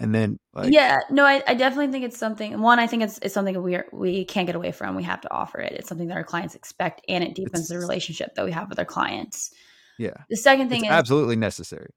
and 0.00 0.14
then 0.14 0.38
like, 0.54 0.72
yeah 0.72 1.00
no 1.10 1.24
I, 1.24 1.42
I 1.46 1.54
definitely 1.54 1.92
think 1.92 2.04
it's 2.04 2.18
something 2.18 2.60
one 2.60 2.78
i 2.80 2.86
think 2.86 3.02
it's, 3.02 3.18
it's 3.22 3.34
something 3.34 3.62
we 3.62 3.76
are, 3.76 3.86
we 3.92 4.24
can't 4.24 4.46
get 4.46 4.56
away 4.56 4.72
from 4.72 4.96
we 4.96 5.02
have 5.04 5.20
to 5.20 5.30
offer 5.32 5.60
it 5.60 5.74
it's 5.74 5.88
something 5.88 6.08
that 6.08 6.16
our 6.16 6.24
clients 6.24 6.54
expect 6.54 7.02
and 7.08 7.22
it 7.22 7.34
deepens 7.34 7.68
the 7.68 7.78
relationship 7.78 8.34
that 8.34 8.44
we 8.44 8.50
have 8.50 8.68
with 8.68 8.78
our 8.78 8.84
clients. 8.84 9.50
Yeah. 9.98 10.14
The 10.30 10.36
second 10.36 10.70
thing 10.70 10.86
is 10.86 10.90
absolutely 10.90 11.36
necessary. 11.36 11.90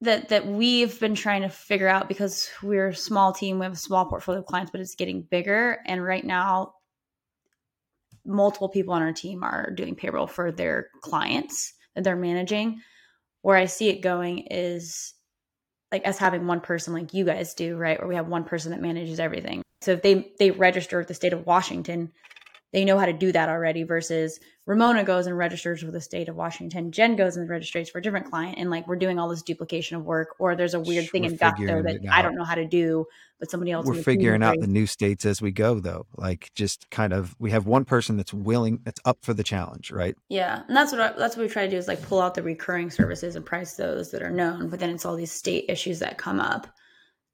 that 0.00 0.30
that 0.30 0.46
we've 0.46 0.98
been 0.98 1.14
trying 1.14 1.42
to 1.42 1.50
figure 1.50 1.88
out 1.88 2.08
because 2.08 2.48
we're 2.62 2.88
a 2.88 2.96
small 2.96 3.32
team 3.34 3.58
we 3.58 3.64
have 3.64 3.74
a 3.74 3.76
small 3.76 4.06
portfolio 4.06 4.40
of 4.40 4.46
clients 4.46 4.70
but 4.70 4.80
it's 4.80 4.94
getting 4.94 5.22
bigger 5.22 5.78
and 5.86 6.02
right 6.02 6.24
now 6.24 6.72
multiple 8.24 8.70
people 8.70 8.94
on 8.94 9.02
our 9.02 9.12
team 9.12 9.44
are 9.44 9.70
doing 9.70 9.94
payroll 9.94 10.26
for 10.26 10.50
their 10.50 10.88
clients 11.02 11.74
that 11.94 12.02
they're 12.04 12.16
managing. 12.16 12.80
Where 13.42 13.58
i 13.58 13.66
see 13.66 13.90
it 13.90 14.00
going 14.00 14.46
is 14.50 15.12
like 15.94 16.08
us 16.08 16.18
having 16.18 16.46
one 16.46 16.60
person 16.60 16.92
like 16.92 17.14
you 17.14 17.24
guys 17.24 17.54
do, 17.54 17.76
right? 17.76 17.98
Where 17.98 18.08
we 18.08 18.16
have 18.16 18.26
one 18.26 18.42
person 18.42 18.72
that 18.72 18.82
manages 18.82 19.20
everything. 19.20 19.62
So 19.80 19.92
if 19.92 20.02
they 20.02 20.32
they 20.40 20.50
register 20.50 20.98
with 20.98 21.06
the 21.06 21.14
state 21.14 21.32
of 21.32 21.46
Washington, 21.46 22.10
they 22.74 22.84
know 22.84 22.98
how 22.98 23.06
to 23.06 23.12
do 23.12 23.30
that 23.30 23.48
already 23.48 23.84
versus 23.84 24.40
Ramona 24.66 25.04
goes 25.04 25.28
and 25.28 25.38
registers 25.38 25.84
with 25.84 25.94
the 25.94 26.00
state 26.00 26.28
of 26.28 26.34
Washington. 26.34 26.90
Jen 26.90 27.14
goes 27.14 27.36
and 27.36 27.48
registers 27.48 27.88
for 27.88 27.98
a 27.98 28.02
different 28.02 28.28
client. 28.28 28.58
And 28.58 28.68
like 28.68 28.88
we're 28.88 28.96
doing 28.96 29.16
all 29.16 29.28
this 29.28 29.42
duplication 29.42 29.96
of 29.96 30.04
work, 30.04 30.34
or 30.40 30.56
there's 30.56 30.74
a 30.74 30.80
weird 30.80 31.08
thing 31.08 31.24
in 31.24 31.36
Gusto 31.36 31.82
that 31.82 32.00
I 32.10 32.20
don't 32.20 32.34
know 32.34 32.42
how 32.42 32.56
to 32.56 32.66
do, 32.66 33.06
but 33.38 33.48
somebody 33.48 33.70
else. 33.70 33.86
We're 33.86 34.02
figuring 34.02 34.42
out 34.42 34.58
the 34.58 34.66
new 34.66 34.86
states 34.88 35.24
as 35.24 35.40
we 35.40 35.52
go, 35.52 35.78
though. 35.78 36.06
Like 36.16 36.50
just 36.56 36.90
kind 36.90 37.12
of, 37.12 37.36
we 37.38 37.52
have 37.52 37.66
one 37.66 37.84
person 37.84 38.16
that's 38.16 38.34
willing, 38.34 38.80
that's 38.82 39.00
up 39.04 39.18
for 39.22 39.34
the 39.34 39.44
challenge, 39.44 39.92
right? 39.92 40.16
Yeah, 40.28 40.64
and 40.66 40.76
that's 40.76 40.90
what 40.90 41.00
I, 41.00 41.12
that's 41.12 41.36
what 41.36 41.44
we 41.44 41.48
try 41.48 41.66
to 41.66 41.70
do 41.70 41.76
is 41.76 41.86
like 41.86 42.02
pull 42.02 42.20
out 42.20 42.34
the 42.34 42.42
recurring 42.42 42.90
services 42.90 43.36
and 43.36 43.46
price 43.46 43.74
those 43.74 44.10
that 44.10 44.20
are 44.20 44.30
known. 44.30 44.68
But 44.68 44.80
then 44.80 44.90
it's 44.90 45.04
all 45.04 45.14
these 45.14 45.30
state 45.30 45.66
issues 45.68 46.00
that 46.00 46.18
come 46.18 46.40
up 46.40 46.66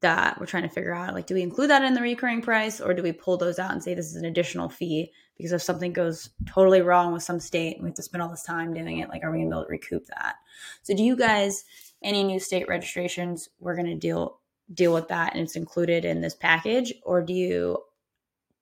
that 0.01 0.39
we're 0.39 0.45
trying 0.45 0.63
to 0.63 0.69
figure 0.69 0.93
out 0.93 1.13
like 1.13 1.27
do 1.27 1.33
we 1.33 1.41
include 1.41 1.69
that 1.69 1.83
in 1.83 1.93
the 1.93 2.01
recurring 2.01 2.41
price 2.41 2.81
or 2.81 2.93
do 2.93 3.03
we 3.03 3.11
pull 3.11 3.37
those 3.37 3.59
out 3.59 3.71
and 3.71 3.83
say 3.83 3.93
this 3.93 4.07
is 4.07 4.15
an 4.15 4.25
additional 4.25 4.67
fee? 4.67 5.11
Because 5.37 5.51
if 5.53 5.61
something 5.61 5.93
goes 5.93 6.29
totally 6.47 6.81
wrong 6.81 7.13
with 7.13 7.23
some 7.23 7.39
state 7.39 7.75
and 7.75 7.83
we 7.83 7.89
have 7.89 7.95
to 7.95 8.03
spend 8.03 8.21
all 8.21 8.29
this 8.29 8.43
time 8.43 8.73
doing 8.73 8.99
it 8.99 9.09
like 9.09 9.23
are 9.23 9.31
we 9.31 9.37
going 9.37 9.49
to 9.49 9.55
be 9.55 9.57
able 9.57 9.65
to 9.65 9.71
recoup 9.71 10.05
that? 10.07 10.35
So 10.83 10.95
do 10.95 11.03
you 11.03 11.15
guys 11.15 11.63
any 12.03 12.23
new 12.23 12.39
state 12.39 12.67
registrations 12.67 13.49
we're 13.59 13.75
going 13.75 13.87
to 13.87 13.95
deal 13.95 14.39
deal 14.73 14.93
with 14.93 15.07
that 15.09 15.33
and 15.33 15.43
it's 15.43 15.55
included 15.55 16.05
in 16.05 16.21
this 16.21 16.35
package 16.35 16.93
or 17.03 17.21
do 17.21 17.33
you 17.33 17.77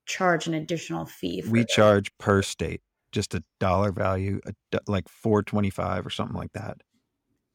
charge 0.06 0.48
an 0.48 0.56
additional 0.56 1.06
fee 1.06 1.44
we 1.50 1.64
charge 1.64 2.12
per 2.18 2.42
state 2.42 2.82
just 3.12 3.36
a 3.36 3.44
dollar 3.60 3.92
value 3.92 4.42
a, 4.46 4.80
like 4.88 5.08
425 5.08 6.06
or 6.06 6.10
something 6.10 6.36
like 6.36 6.52
that 6.54 6.78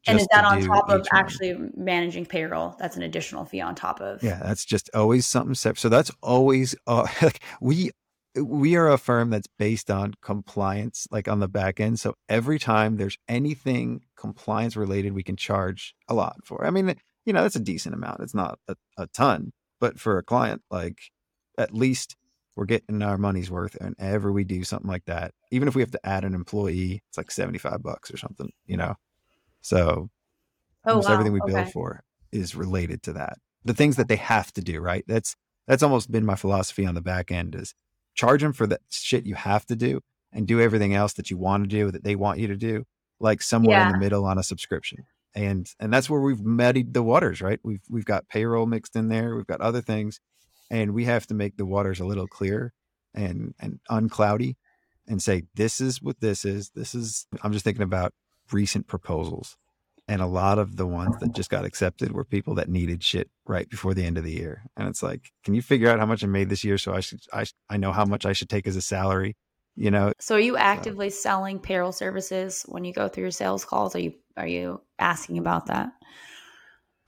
and 0.07 0.21
is 0.21 0.27
that 0.33 0.45
on 0.45 0.61
top 0.63 0.89
of 0.91 1.07
actually 1.13 1.55
one. 1.55 1.73
managing 1.77 2.27
payroll? 2.27 2.77
That's 2.79 2.97
an 2.97 3.03
additional 3.03 3.45
fee 3.45 3.61
on 3.61 3.75
top 3.75 4.01
of. 4.01 4.23
Yeah, 4.23 4.41
that's 4.43 4.65
just 4.65 4.91
always 4.95 5.27
something 5.27 5.55
separate. 5.55 5.81
So 5.81 5.89
that's 5.89 6.11
always 6.23 6.75
uh, 6.87 7.07
like 7.23 7.41
we 7.61 7.91
we 8.37 8.77
are 8.77 8.91
a 8.91 8.99
firm 8.99 9.31
that's 9.31 9.47
based 9.59 9.91
on 9.91 10.15
compliance, 10.21 11.07
like 11.11 11.29
on 11.29 11.41
the 11.41 11.49
back 11.49 11.79
end. 11.81 12.01
So 12.01 12.15
every 12.29 12.59
time 12.59 12.97
there's 12.97 13.19
anything 13.29 14.03
compliance 14.17 14.77
related, 14.77 15.13
we 15.13 15.23
can 15.23 15.37
charge 15.37 15.95
a 16.09 16.15
lot 16.15 16.37
for. 16.45 16.67
I 16.67 16.71
mean, 16.71 16.95
you 17.25 17.33
know, 17.33 17.43
that's 17.43 17.57
a 17.57 17.61
decent 17.61 17.95
amount. 17.95 18.21
It's 18.21 18.35
not 18.35 18.59
a, 18.69 18.75
a 18.99 19.07
ton, 19.09 19.53
but 19.81 20.01
for 20.01 20.19
a 20.19 20.23
client, 20.23 20.63
like 20.71 20.99
at 21.59 21.73
least 21.73 22.17
we're 22.57 22.67
getting 22.67 23.03
our 23.03 23.19
money's 23.19 23.51
worth. 23.51 23.77
And 23.81 23.95
ever 23.99 24.33
we 24.33 24.45
do 24.45 24.65
something 24.65 24.91
like 24.91 25.05
that, 25.07 25.33
even 25.51 25.69
if 25.69 25.75
we 25.75 25.83
have 25.83 25.93
to 25.93 26.07
add 26.07 26.25
an 26.25 26.35
employee, 26.35 27.03
it's 27.09 27.19
like 27.19 27.31
seventy 27.31 27.59
five 27.59 27.83
bucks 27.83 28.11
or 28.13 28.17
something. 28.17 28.51
You 28.67 28.77
know. 28.77 28.95
So 29.65 30.11
oh, 30.85 30.91
almost 30.91 31.09
wow. 31.09 31.15
everything 31.15 31.33
we 31.33 31.41
okay. 31.41 31.53
bill 31.53 31.65
for 31.65 32.05
is 32.31 32.55
related 32.55 33.03
to 33.05 33.15
that. 33.15 33.39
The 33.65 33.73
things 33.73 33.97
that 33.97 34.09
they 34.09 34.17
have 34.17 34.53
to 34.53 34.61
do, 34.61 34.79
right? 34.79 35.05
That's 35.09 35.37
that's 35.67 35.83
almost 35.83 36.13
been 36.13 36.27
my 36.27 36.35
philosophy 36.35 36.85
on 36.87 36.95
the 36.95 37.01
back 37.01 37.33
end 37.33 37.55
is 37.55 37.75
charge 38.15 38.43
them 38.43 38.53
for 38.53 38.67
the 38.67 38.79
shit 38.91 39.25
you 39.25 39.35
have 39.35 39.65
to 39.67 39.75
do 39.75 40.01
and 40.33 40.47
do 40.47 40.61
everything 40.61 40.95
else 40.95 41.15
that 41.15 41.31
you 41.31 41.39
want 41.39 41.65
to 41.65 41.69
do 41.69 41.91
that 41.91 42.05
they 42.05 42.15
want 42.15 42.39
you 42.39 42.47
to 42.49 42.57
do, 42.57 42.85
like 43.21 43.41
somewhere 43.41 43.79
yeah. 43.79 43.87
in 43.87 43.93
the 43.93 43.99
middle 43.99 44.27
on 44.27 44.37
a 44.37 44.43
subscription. 44.43 45.05
And 45.35 45.67
and 45.81 45.93
that's 45.93 46.11
where 46.11 46.21
we've 46.21 46.45
muddied 46.45 46.93
the 46.93 47.03
waters, 47.03 47.41
right? 47.41 47.59
We've 47.65 47.83
we've 47.89 48.05
got 48.05 48.29
payroll 48.29 48.67
mixed 48.67 48.95
in 48.95 49.09
there, 49.09 49.35
we've 49.35 49.47
got 49.47 49.63
other 49.63 49.81
things, 49.81 50.21
and 50.71 50.93
we 50.93 51.07
have 51.07 51.27
to 51.29 51.35
make 51.35 51.57
the 51.57 51.67
waters 51.67 52.01
a 52.01 52.05
little 52.05 52.27
clearer 52.27 52.75
and 53.15 53.55
and 53.59 53.81
uncloudy 53.91 54.57
and 55.09 55.23
say 55.23 55.45
this 55.55 55.81
is 55.81 56.03
what 56.03 56.21
this 56.21 56.45
is. 56.45 56.71
This 56.75 56.95
is 56.95 57.27
I'm 57.43 57.53
just 57.53 57.65
thinking 57.65 57.83
about 57.83 58.13
recent 58.53 58.87
proposals. 58.87 59.57
And 60.07 60.21
a 60.21 60.27
lot 60.27 60.59
of 60.59 60.77
the 60.77 60.87
ones 60.87 61.17
that 61.21 61.35
just 61.35 61.49
got 61.49 61.65
accepted 61.65 62.13
were 62.13 62.25
people 62.25 62.55
that 62.57 62.69
needed 62.69 63.03
shit 63.03 63.31
right 63.47 63.69
before 63.69 63.95
the 63.95 64.05
end 64.05 64.19
of 64.19 64.25
the 64.25 64.33
year. 64.33 64.65
And 64.77 64.87
it's 64.87 65.03
like, 65.03 65.33
can 65.45 65.55
you 65.55 65.63
figure 65.63 65.89
out 65.89 65.99
how 65.99 66.05
much 66.05 66.23
I 66.23 66.27
made 66.27 66.51
this 66.51 66.63
year 66.63 66.77
so 66.77 66.93
I 66.93 67.01
should 67.01 67.21
I 67.33 67.47
I 67.71 67.79
know 67.79 67.91
how 67.91 68.05
much 68.05 68.27
I 68.27 68.35
should 68.35 68.51
take 68.51 68.67
as 68.67 68.77
a 68.77 68.83
salary, 68.83 69.35
you 69.77 69.91
know? 69.91 70.13
So 70.21 70.37
are 70.37 70.41
you 70.41 70.59
actively 70.59 71.09
so. 71.09 71.21
selling 71.21 71.59
payroll 71.59 71.93
services 71.93 72.67
when 72.69 72.85
you 72.85 72.93
go 72.93 73.09
through 73.09 73.23
your 73.25 73.31
sales 73.31 73.65
calls? 73.65 73.97
Are 73.97 74.01
you 74.01 74.13
are 74.37 74.47
you 74.47 74.83
asking 74.99 75.39
about 75.39 75.67
that? 75.67 75.91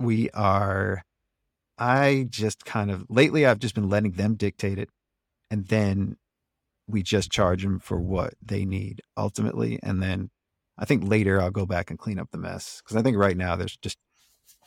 We 0.01 0.31
are 0.31 1.03
I 1.79 2.27
just 2.31 2.65
kind 2.65 2.91
of 2.91 3.05
lately 3.11 3.45
I've 3.45 3.59
just 3.59 3.75
been 3.75 3.91
letting 3.91 4.13
them 4.13 4.37
dictate 4.37 4.79
it 4.79 4.89
and 5.51 5.67
then 5.67 6.17
we 6.89 7.03
just 7.03 7.31
charge 7.31 7.63
them 7.63 7.79
for 7.79 8.01
what 8.01 8.35
they 8.41 8.65
need 8.65 9.03
ultimately 9.19 9.79
and 9.83 10.03
then 10.03 10.31
I 10.79 10.85
think 10.85 11.09
later 11.09 11.41
I'll 11.41 11.51
go 11.51 11.67
back 11.67 11.91
and 11.91 11.99
clean 11.99 12.19
up 12.19 12.31
the 12.31 12.39
mess 12.39 12.83
because 12.83 12.97
I 12.97 13.03
think 13.03 13.17
right 13.17 13.37
now 13.37 13.57
there's 13.57 13.77
just 13.77 13.99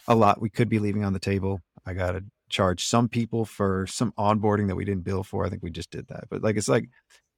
a 0.08 0.16
lot 0.16 0.42
we 0.42 0.50
could 0.50 0.70
be 0.70 0.80
leaving 0.80 1.04
on 1.04 1.14
the 1.14 1.20
table. 1.20 1.62
I 1.86 1.94
got 1.94 2.14
to 2.14 2.24
charge 2.50 2.86
some 2.86 3.08
people 3.08 3.46
for 3.46 3.86
some 3.88 4.12
onboarding 4.18 4.68
that 4.68 4.76
we 4.76 4.86
didn't 4.86 5.04
bill 5.04 5.24
for. 5.24 5.46
I 5.46 5.50
think 5.50 5.64
we 5.64 5.70
just 5.70 5.92
did 5.92 6.08
that, 6.08 6.26
but 6.30 6.42
like 6.42 6.58
it's 6.58 6.68
like 6.68 6.90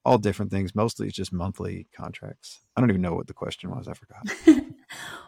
all 0.04 0.18
different 0.18 0.52
things. 0.52 0.74
Mostly 0.74 1.08
it's 1.08 1.16
just 1.16 1.34
monthly 1.34 1.88
contracts. 1.96 2.62
I 2.76 2.82
don't 2.82 2.90
even 2.90 3.02
know 3.02 3.14
what 3.14 3.28
the 3.28 3.34
question 3.34 3.70
was. 3.70 3.88
I 3.88 3.94
forgot. 3.94 4.24
well, 4.48 4.64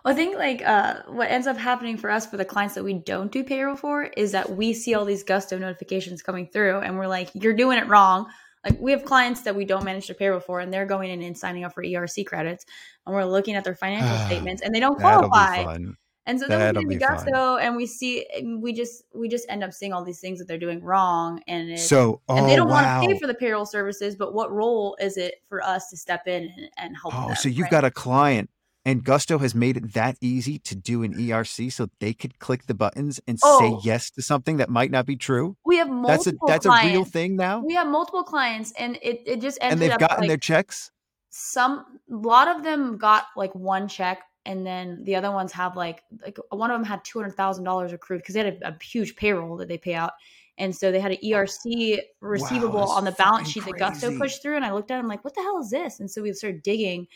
I 0.06 0.14
think 0.14 0.38
like 0.38 0.62
uh, 0.66 1.02
what 1.08 1.30
ends 1.30 1.48
up 1.48 1.58
happening 1.58 1.98
for 1.98 2.10
us 2.10 2.26
for 2.26 2.38
the 2.38 2.46
clients 2.46 2.76
that 2.76 2.84
we 2.84 2.94
don't 2.94 3.32
do 3.32 3.44
payroll 3.44 3.76
for 3.76 4.04
is 4.04 4.32
that 4.32 4.56
we 4.56 4.74
see 4.74 4.94
all 4.94 5.06
these 5.06 5.24
gusto 5.24 5.58
notifications 5.58 6.22
coming 6.22 6.48
through, 6.48 6.80
and 6.80 6.98
we're 6.98 7.08
like, 7.08 7.30
"You're 7.34 7.54
doing 7.54 7.78
it 7.78 7.88
wrong." 7.88 8.28
Like 8.66 8.80
we 8.80 8.92
have 8.92 9.04
clients 9.04 9.42
that 9.42 9.56
we 9.56 9.66
don't 9.66 9.84
manage 9.84 10.08
to 10.08 10.14
payroll 10.14 10.40
for, 10.40 10.60
and 10.60 10.74
they're 10.74 10.86
going 10.86 11.10
in 11.10 11.22
and 11.22 11.38
signing 11.38 11.64
up 11.64 11.74
for 11.74 11.84
ERC 11.84 12.26
credits, 12.26 12.66
and 13.06 13.14
we're 13.14 13.26
looking 13.26 13.56
at 13.56 13.64
their 13.64 13.76
financial 13.76 14.10
ah, 14.10 14.26
statements, 14.26 14.62
and 14.62 14.74
they 14.74 14.80
don't 14.80 15.00
qualify. 15.00 15.78
And 16.26 16.40
so 16.40 16.48
then 16.48 16.60
That'll 16.60 16.84
we 16.86 16.96
get 16.96 17.00
the 17.02 17.06
gusto, 17.06 17.58
and 17.58 17.76
we 17.76 17.86
see 17.86 18.26
we 18.62 18.72
just 18.72 19.04
we 19.14 19.28
just 19.28 19.46
end 19.50 19.62
up 19.62 19.74
seeing 19.74 19.92
all 19.92 20.06
these 20.06 20.22
things 20.22 20.40
that 20.40 20.48
they're 20.48 20.58
doing 20.58 20.82
wrong, 20.82 21.42
and 21.48 21.78
so 21.78 22.22
oh, 22.30 22.38
and 22.38 22.48
they 22.48 22.54
oh, 22.54 22.58
don't 22.58 22.70
wow. 22.70 23.00
want 23.00 23.10
to 23.10 23.14
pay 23.14 23.20
for 23.20 23.28
the 23.28 23.34
payroll 23.34 23.66
services. 23.66 24.16
But 24.16 24.34
what 24.34 24.50
role 24.50 24.96
is 25.02 25.18
it 25.18 25.42
for 25.50 25.62
us 25.62 25.90
to 25.90 25.98
step 25.98 26.26
in 26.28 26.44
and, 26.44 26.70
and 26.78 26.96
help? 26.96 27.14
Oh, 27.14 27.28
them, 27.28 27.36
so 27.36 27.50
you've 27.50 27.64
right? 27.64 27.72
got 27.72 27.84
a 27.84 27.92
client 27.92 28.50
and 28.86 29.04
Gusto 29.04 29.38
has 29.38 29.56
made 29.56 29.78
it 29.78 29.94
that 29.94 30.18
easy 30.22 30.60
to 30.60 30.76
do 30.76 31.04
an 31.04 31.14
ERC 31.14 31.72
so 31.72 31.90
they 32.00 32.14
could 32.14 32.40
click 32.40 32.66
the 32.66 32.74
buttons 32.74 33.20
and 33.28 33.40
oh. 33.44 33.60
say 33.60 33.88
yes 33.88 34.10
to 34.12 34.22
something 34.22 34.58
that 34.58 34.70
might 34.70 34.92
not 34.92 35.06
be 35.06 35.16
true. 35.16 35.56
We 35.66 35.78
have 35.78 35.90
multiple 35.90 36.08
That's 36.08 36.28
a 36.28 36.34
that's 36.48 36.66
clients. 36.66 36.90
a 36.90 36.98
real 36.98 37.06
thing 37.06 37.36
now. 37.36 37.60
We 37.60 37.76
have 37.76 37.88
multiple 37.88 38.24
clients 38.24 38.74
and 38.78 38.98
it, 39.02 39.22
it 39.26 39.42
just 39.42 39.58
ended 39.62 39.82
And 39.84 39.92
they've 39.92 40.00
gotten 40.00 40.22
like, 40.22 40.28
their 40.28 40.38
checks? 40.38 40.92
Some 41.30 42.00
a 42.12 42.16
lot 42.16 42.48
of 42.48 42.64
them 42.64 42.98
got 42.98 43.26
like 43.36 43.54
one 43.56 43.88
check 43.88 44.24
and 44.46 44.66
then 44.66 45.04
the 45.04 45.16
other 45.16 45.32
ones 45.32 45.52
have 45.54 45.78
like 45.78 46.04
like 46.22 46.38
one 46.50 46.70
of 46.70 46.76
them 46.78 46.86
had 46.86 47.04
two 47.06 47.20
hundred 47.20 47.36
thousand 47.36 47.64
dollars 47.64 47.94
accrued 47.94 48.22
because 48.22 48.36
they 48.36 48.44
had 48.44 48.60
a, 48.62 48.70
a, 48.70 48.84
huge 48.84 49.16
payroll 49.16 49.56
that 49.56 49.70
they 49.70 49.78
pay 49.78 49.94
out, 49.94 50.12
and 50.58 50.76
so 50.76 50.92
they 50.92 51.00
had 51.00 51.12
an 51.12 51.18
oh, 51.24 51.28
ERC 51.28 52.00
receivable 52.22 52.80
wow, 52.80 52.96
on 52.96 53.06
the 53.06 53.12
balance 53.14 53.50
sheet 53.50 53.64
crazy. 53.64 53.80
that 53.80 53.94
Gusto 53.94 54.18
pushed 54.18 54.42
through. 54.42 54.56
And 54.56 54.66
I 54.66 54.72
looked 54.72 54.92
at 54.92 54.98
them 54.98 55.08
like, 55.08 55.24
what 55.24 55.34
the 55.34 55.42
hell 55.42 55.60
is 55.60 55.70
this? 55.70 56.00
And 56.00 56.10
so 56.10 56.22
we 56.22 56.32
started 56.34 56.62
digging, 56.62 57.08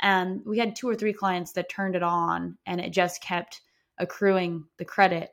and 0.00 0.40
we 0.44 0.58
had 0.58 0.76
two 0.76 0.88
or 0.88 0.94
three 0.94 1.12
clients 1.12 1.52
that 1.52 1.68
turned 1.68 1.94
it 1.94 2.02
on 2.02 2.56
and 2.66 2.80
it 2.80 2.90
just 2.90 3.22
kept 3.22 3.60
accruing 3.98 4.64
the 4.78 4.84
credit. 4.84 5.32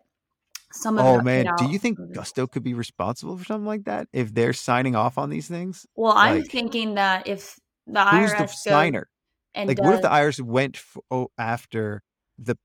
Some 0.72 0.98
of 0.98 1.06
them 1.06 1.22
oh 1.22 1.22
man, 1.22 1.48
do 1.58 1.70
you 1.70 1.80
think 1.80 2.00
Gusto 2.14 2.48
could 2.48 2.64
be 2.64 2.74
responsible 2.74 3.38
for 3.38 3.46
something 3.46 3.68
like 3.68 3.86
that 3.86 4.08
if 4.12 4.34
they're 4.34 4.54
signing 4.54 4.96
off 4.96 5.18
on 5.18 5.30
these 5.30 5.48
things? 5.48 5.86
Well, 5.96 6.16
like, 6.16 6.32
I'm 6.32 6.44
thinking 6.44 6.96
that 6.96 7.28
if 7.28 7.58
the 7.88 8.04
who's 8.04 8.32
IRS 8.32 8.38
the 8.38 8.48
signer? 8.48 9.10
like, 9.56 9.78
does, 9.78 9.86
what 9.86 9.96
if 9.96 10.02
the 10.02 10.10
IRS 10.10 10.42
went 10.42 10.82
oh, 11.12 11.30
after 11.38 12.04
the 12.38 12.58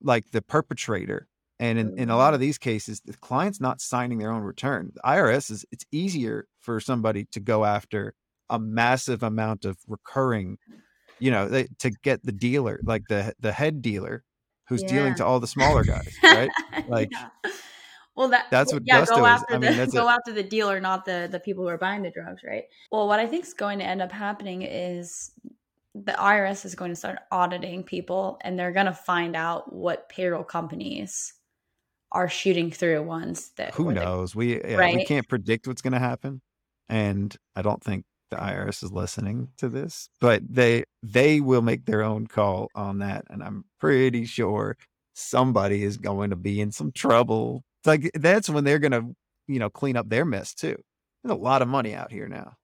like 0.00 0.30
the 0.30 0.42
perpetrator 0.42 1.28
And 1.58 1.78
in, 1.78 1.98
in 1.98 2.10
a 2.10 2.16
lot 2.16 2.28
mm-hmm. 2.28 2.34
of 2.34 2.40
these 2.40 2.58
cases, 2.58 3.00
the 3.04 3.14
client's 3.14 3.60
not 3.60 3.80
signing 3.80 4.18
their 4.18 4.32
own 4.32 4.42
return. 4.42 4.92
The 4.94 5.00
IRS 5.00 5.50
is 5.50 5.64
it's 5.72 5.84
easier 5.90 6.46
for 6.60 6.80
somebody 6.80 7.24
to 7.32 7.40
go 7.40 7.64
after 7.64 8.14
a 8.48 8.58
massive 8.58 9.22
amount 9.22 9.64
of 9.64 9.76
recurring, 9.88 10.58
you 11.18 11.30
know, 11.30 11.48
they, 11.48 11.68
to 11.80 11.90
get 11.90 12.22
the 12.24 12.32
dealer, 12.32 12.80
like 12.84 13.02
the 13.08 13.34
the 13.40 13.52
head 13.52 13.82
dealer 13.82 14.24
who's 14.68 14.82
Yeah. 14.82 14.88
dealing 14.88 15.14
to 15.16 15.24
all 15.24 15.40
the 15.40 15.46
smaller 15.46 15.84
guys, 15.84 16.18
right? 16.22 16.50
Like 16.86 17.10
Yeah. 17.12 17.28
Well, 18.16 18.28
that 18.28 18.46
that's 18.50 18.72
what 18.72 18.82
yeah, 18.86 19.00
Gusto 19.00 19.16
go 19.16 19.26
is. 19.26 19.26
after 19.26 19.54
I 19.54 19.58
the 19.58 19.66
mean, 19.68 19.76
that's 19.76 19.92
go 19.92 20.08
after 20.08 20.32
the 20.32 20.42
dealer, 20.42 20.80
not 20.80 21.04
the 21.04 21.28
the 21.30 21.38
people 21.38 21.64
who 21.64 21.68
are 21.68 21.78
buying 21.78 22.02
the 22.02 22.10
drugs, 22.10 22.42
right? 22.42 22.64
Well, 22.90 23.06
what 23.08 23.20
I 23.20 23.26
think 23.26 23.44
is 23.44 23.52
going 23.52 23.78
to 23.80 23.84
end 23.84 24.00
up 24.00 24.10
happening 24.10 24.62
is 24.62 25.32
the 25.94 26.12
IRS 26.12 26.64
is 26.64 26.74
going 26.74 26.90
to 26.90 26.96
start 26.96 27.18
auditing 27.30 27.82
people, 27.82 28.38
and 28.40 28.58
they're 28.58 28.72
going 28.72 28.86
to 28.86 28.94
find 28.94 29.36
out 29.36 29.70
what 29.72 30.08
payroll 30.08 30.44
companies 30.44 31.34
are 32.12 32.28
shooting 32.28 32.70
through 32.70 33.02
ones 33.02 33.50
that 33.56 33.74
who 33.74 33.92
knows? 33.92 34.34
We 34.34 34.62
yeah, 34.62 34.94
we 34.94 35.04
can't 35.04 35.28
predict 35.28 35.66
what's 35.66 35.82
going 35.82 35.92
to 35.92 35.98
happen, 35.98 36.40
and 36.88 37.36
I 37.54 37.60
don't 37.60 37.82
think 37.82 38.04
the 38.30 38.36
IRS 38.36 38.82
is 38.82 38.92
listening 38.92 39.48
to 39.58 39.68
this, 39.68 40.08
but 40.20 40.42
they 40.48 40.84
they 41.02 41.40
will 41.40 41.62
make 41.62 41.86
their 41.86 42.02
own 42.02 42.26
call 42.26 42.68
on 42.74 42.98
that, 42.98 43.24
and 43.30 43.42
I'm 43.42 43.64
pretty 43.80 44.24
sure 44.26 44.76
somebody 45.14 45.82
is 45.82 45.96
going 45.96 46.30
to 46.30 46.36
be 46.36 46.60
in 46.60 46.72
some 46.72 46.92
trouble. 46.92 47.64
It's 47.80 47.86
like 47.86 48.10
that's 48.14 48.48
when 48.48 48.64
they're 48.64 48.78
going 48.78 48.92
to 48.92 49.16
you 49.46 49.58
know 49.58 49.70
clean 49.70 49.96
up 49.96 50.08
their 50.08 50.24
mess 50.24 50.54
too. 50.54 50.76
There's 51.22 51.32
a 51.32 51.40
lot 51.40 51.62
of 51.62 51.68
money 51.68 51.94
out 51.94 52.12
here 52.12 52.28
now. 52.28 52.56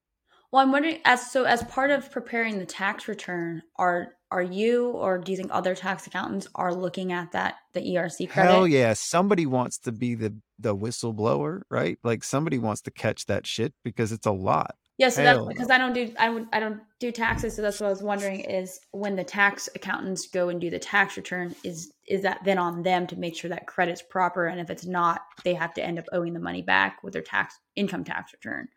Well, 0.53 0.61
I'm 0.61 0.71
wondering 0.71 0.99
as 1.07 1.31
so 1.31 1.45
as 1.45 1.63
part 1.65 1.91
of 1.91 2.11
preparing 2.11 2.59
the 2.59 2.67
tax 2.67 3.09
return, 3.09 3.63
are 3.77 4.13
are 4.31 4.43
you 4.43 4.89
or 4.91 5.19
do 5.19 5.33
you 5.33 5.37
think 5.37 5.51
other 5.51 5.75
tax 5.75 6.07
accountants 6.07 6.47
are 6.55 6.75
looking 6.75 7.11
at 7.13 7.33
that 7.33 7.57
the 7.73 7.81
ERC 7.81 8.29
credit? 8.29 8.51
Hell 8.51 8.69
yeah, 8.69 8.93
somebody 8.93 9.47
wants 9.47 9.79
to 9.81 9.93
be 9.93 10.15
the 10.15 10.35
the 10.59 10.77
whistleblower, 10.77 11.63
right? 11.71 11.99
Like 12.05 12.23
somebody 12.23 12.59
wants 12.59 12.83
to 12.83 12.91
catch 12.91 13.27
that 13.27 13.47
shit 13.47 13.73
because 13.83 14.13
it's 14.13 14.27
a 14.27 14.33
lot. 14.33 14.77
Yeah, 15.03 15.09
so 15.09 15.25
that's 15.25 15.49
because 15.49 15.67
no. 15.67 15.75
I 15.75 15.79
don't 15.79 15.95
do 15.95 16.15
I 16.17 16.27
don't 16.27 16.49
I 16.53 16.61
don't 16.61 16.81
do 17.01 17.11
taxes, 17.11 17.57
so 17.57 17.63
that's 17.63 17.81
what 17.81 17.89
I 17.89 17.91
was 17.91 18.05
wondering 18.05 18.43
is 18.43 18.79
when 18.93 19.17
the 19.17 19.25
tax 19.25 19.69
accountants 19.75 20.29
go 20.29 20.49
and 20.49 20.61
do 20.61 20.71
the 20.71 20.79
tax 20.79 21.17
return, 21.17 21.57
is 21.65 21.93
is 22.07 22.23
that 22.23 22.39
then 22.45 22.57
on 22.57 22.85
them 22.85 23.09
to 23.09 23.17
make 23.17 23.35
sure 23.35 23.51
that 23.51 23.67
credit's 23.67 24.01
proper, 24.01 24.47
and 24.47 24.61
if 24.61 24.71
it's 24.71 24.87
not, 24.87 25.23
they 25.43 25.55
have 25.55 25.75
to 25.75 25.85
end 25.85 25.99
up 25.99 26.05
owing 26.13 26.35
the 26.35 26.39
money 26.39 26.63
back 26.63 27.03
with 27.03 27.15
their 27.15 27.23
tax 27.23 27.59
income 27.75 28.05
tax 28.05 28.33
return, 28.33 28.69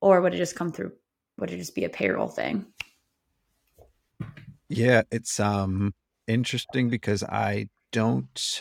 or 0.00 0.20
would 0.20 0.34
it 0.34 0.38
just 0.38 0.56
come 0.56 0.72
through? 0.72 0.90
Would 1.38 1.52
it 1.52 1.58
just 1.58 1.76
be 1.76 1.84
a 1.84 1.88
payroll 1.88 2.26
thing? 2.26 2.66
Yeah, 4.68 5.02
it's 5.12 5.38
um 5.38 5.94
interesting 6.26 6.88
because 6.88 7.22
I 7.22 7.68
don't 7.92 8.60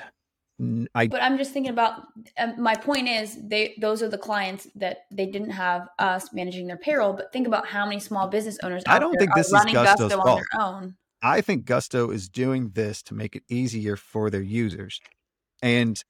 I 0.94 1.08
But 1.08 1.24
I'm 1.24 1.38
just 1.38 1.52
thinking 1.54 1.72
about 1.72 2.04
um, 2.38 2.62
my 2.62 2.76
point 2.76 3.08
is 3.08 3.38
they 3.48 3.76
those 3.82 4.04
are 4.04 4.10
the 4.10 4.18
clients 4.18 4.68
that 4.76 5.06
they 5.12 5.26
didn't 5.26 5.50
have 5.52 5.88
us 5.98 6.34
managing 6.34 6.68
their 6.68 6.78
payroll. 6.78 7.14
But 7.14 7.34
think 7.34 7.48
about 7.48 7.66
how 7.66 7.86
many 7.86 8.00
small 8.00 8.28
business 8.28 8.60
owners 8.62 8.84
I 8.86 9.00
don't 9.00 9.18
think 9.18 9.34
this 9.34 9.48
is 9.48 9.54
Gusto's 9.54 9.74
Gusto 9.74 10.20
on 10.20 10.26
fault. 10.26 10.40
their 10.40 10.62
own. 10.62 10.96
I 11.24 11.42
think 11.42 11.66
Gusto 11.66 12.12
is 12.12 12.30
doing 12.30 12.70
this 12.74 13.02
to 13.04 13.16
make 13.16 13.36
it 13.36 13.44
easier 13.50 13.96
for 13.96 14.30
their 14.30 14.42
users. 14.42 15.00
And 15.64 16.04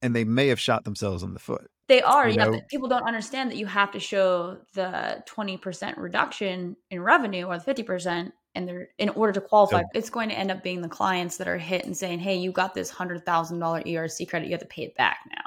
and 0.00 0.14
they 0.14 0.24
may 0.24 0.48
have 0.48 0.60
shot 0.60 0.84
themselves 0.84 1.22
in 1.22 1.34
the 1.34 1.40
foot. 1.40 1.70
They 1.88 2.02
are, 2.02 2.28
you 2.28 2.36
yeah. 2.36 2.44
know? 2.44 2.50
But 2.52 2.68
people 2.68 2.88
don't 2.88 3.06
understand 3.06 3.50
that 3.50 3.56
you 3.56 3.66
have 3.66 3.90
to 3.92 4.00
show 4.00 4.58
the 4.74 5.22
twenty 5.26 5.56
percent 5.56 5.98
reduction 5.98 6.76
in 6.90 7.02
revenue 7.02 7.44
or 7.44 7.58
the 7.58 7.64
fifty 7.64 7.82
percent, 7.82 8.32
and 8.54 8.66
they're 8.66 8.88
in 8.98 9.08
order 9.10 9.32
to 9.32 9.40
qualify. 9.40 9.80
So- 9.80 9.88
it's 9.94 10.10
going 10.10 10.28
to 10.30 10.38
end 10.38 10.50
up 10.50 10.62
being 10.62 10.82
the 10.82 10.88
clients 10.88 11.36
that 11.38 11.48
are 11.48 11.58
hit 11.58 11.84
and 11.84 11.96
saying, 11.96 12.20
"Hey, 12.20 12.36
you 12.36 12.52
got 12.52 12.74
this 12.74 12.90
hundred 12.90 13.24
thousand 13.24 13.58
dollar 13.58 13.82
ERC 13.82 14.28
credit. 14.28 14.46
You 14.46 14.52
have 14.52 14.60
to 14.60 14.66
pay 14.66 14.82
it 14.82 14.96
back 14.96 15.18
now." 15.30 15.44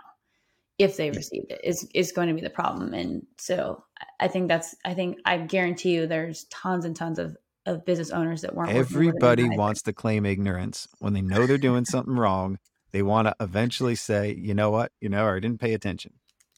If 0.78 0.98
they 0.98 1.12
received 1.12 1.52
it, 1.52 1.62
is 1.64 1.88
is 1.94 2.12
going 2.12 2.30
to 2.30 2.34
be 2.34 2.42
the 2.42 2.50
problem. 2.50 2.94
And 2.94 3.26
so, 3.38 3.84
I- 4.20 4.28
think 4.28 4.48
that's. 4.48 4.76
I 4.86 4.94
think 4.94 5.20
I 5.26 5.38
guarantee 5.38 5.94
you, 5.94 6.08
there's 6.08 6.46
tons 6.46 6.86
and 6.86 6.96
tons 6.96 7.20
of 7.20 7.38
of 7.66 7.86
business 7.86 8.10
owners 8.12 8.42
that 8.42 8.56
weren't. 8.56 8.70
working 8.70 8.80
with 8.80 8.92
an 8.92 8.96
Everybody 8.96 9.50
wants 9.58 9.84
to 9.84 9.94
claim 9.94 10.26
ignorance 10.26 10.88
when 11.00 11.14
they 11.14 11.22
know 11.22 11.46
they're 11.46 11.58
doing 11.58 11.86
something 11.86 12.16
wrong. 12.16 12.58
They 12.92 13.04
want 13.04 13.28
to 13.28 13.36
eventually 13.40 13.96
say, 13.96 14.36
you 14.38 14.54
know 14.54 14.70
what, 14.72 14.92
you 15.00 15.10
know, 15.10 15.26
or 15.26 15.36
I 15.36 15.40
didn't 15.40 15.60
pay 15.62 15.74
attention. 15.74 16.14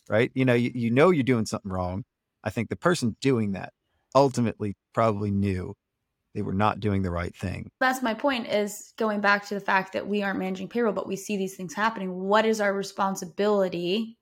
Right? 0.09 0.31
You 0.33 0.45
know, 0.45 0.53
you, 0.53 0.71
you 0.73 0.91
know 0.91 1.11
you're 1.11 1.23
doing 1.23 1.45
something 1.45 1.71
wrong. 1.71 2.05
I 2.43 2.49
think 2.49 2.69
the 2.69 2.75
person 2.75 3.15
doing 3.21 3.51
that 3.53 3.71
ultimately 4.15 4.75
probably 4.93 5.31
knew 5.31 5.75
they 6.33 6.41
were 6.41 6.53
not 6.53 6.79
doing 6.79 7.01
the 7.01 7.11
right 7.11 7.35
thing. 7.35 7.69
that's 7.79 8.01
my 8.01 8.13
point 8.13 8.47
is 8.47 8.93
going 8.97 9.21
back 9.21 9.45
to 9.45 9.53
the 9.53 9.59
fact 9.59 9.93
that 9.93 10.07
we 10.07 10.23
aren't 10.23 10.39
managing 10.39 10.67
payroll 10.67 10.93
but 10.93 11.07
we 11.07 11.15
see 11.15 11.37
these 11.37 11.55
things 11.55 11.73
happening 11.73 12.13
what 12.13 12.45
is 12.45 12.59
our 12.61 12.73
responsibility 12.73 14.17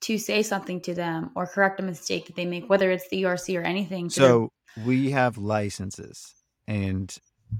to 0.00 0.18
say 0.18 0.42
something 0.42 0.80
to 0.80 0.94
them 0.94 1.30
or 1.34 1.46
correct 1.46 1.78
a 1.80 1.82
mistake 1.82 2.26
that 2.26 2.36
they 2.36 2.46
make 2.46 2.68
whether 2.68 2.90
it's 2.90 3.08
the 3.08 3.22
erc 3.22 3.58
or 3.58 3.62
anything 3.62 4.08
So 4.08 4.50
we 4.84 5.10
have 5.10 5.36
licenses 5.36 6.34
and 6.66 7.14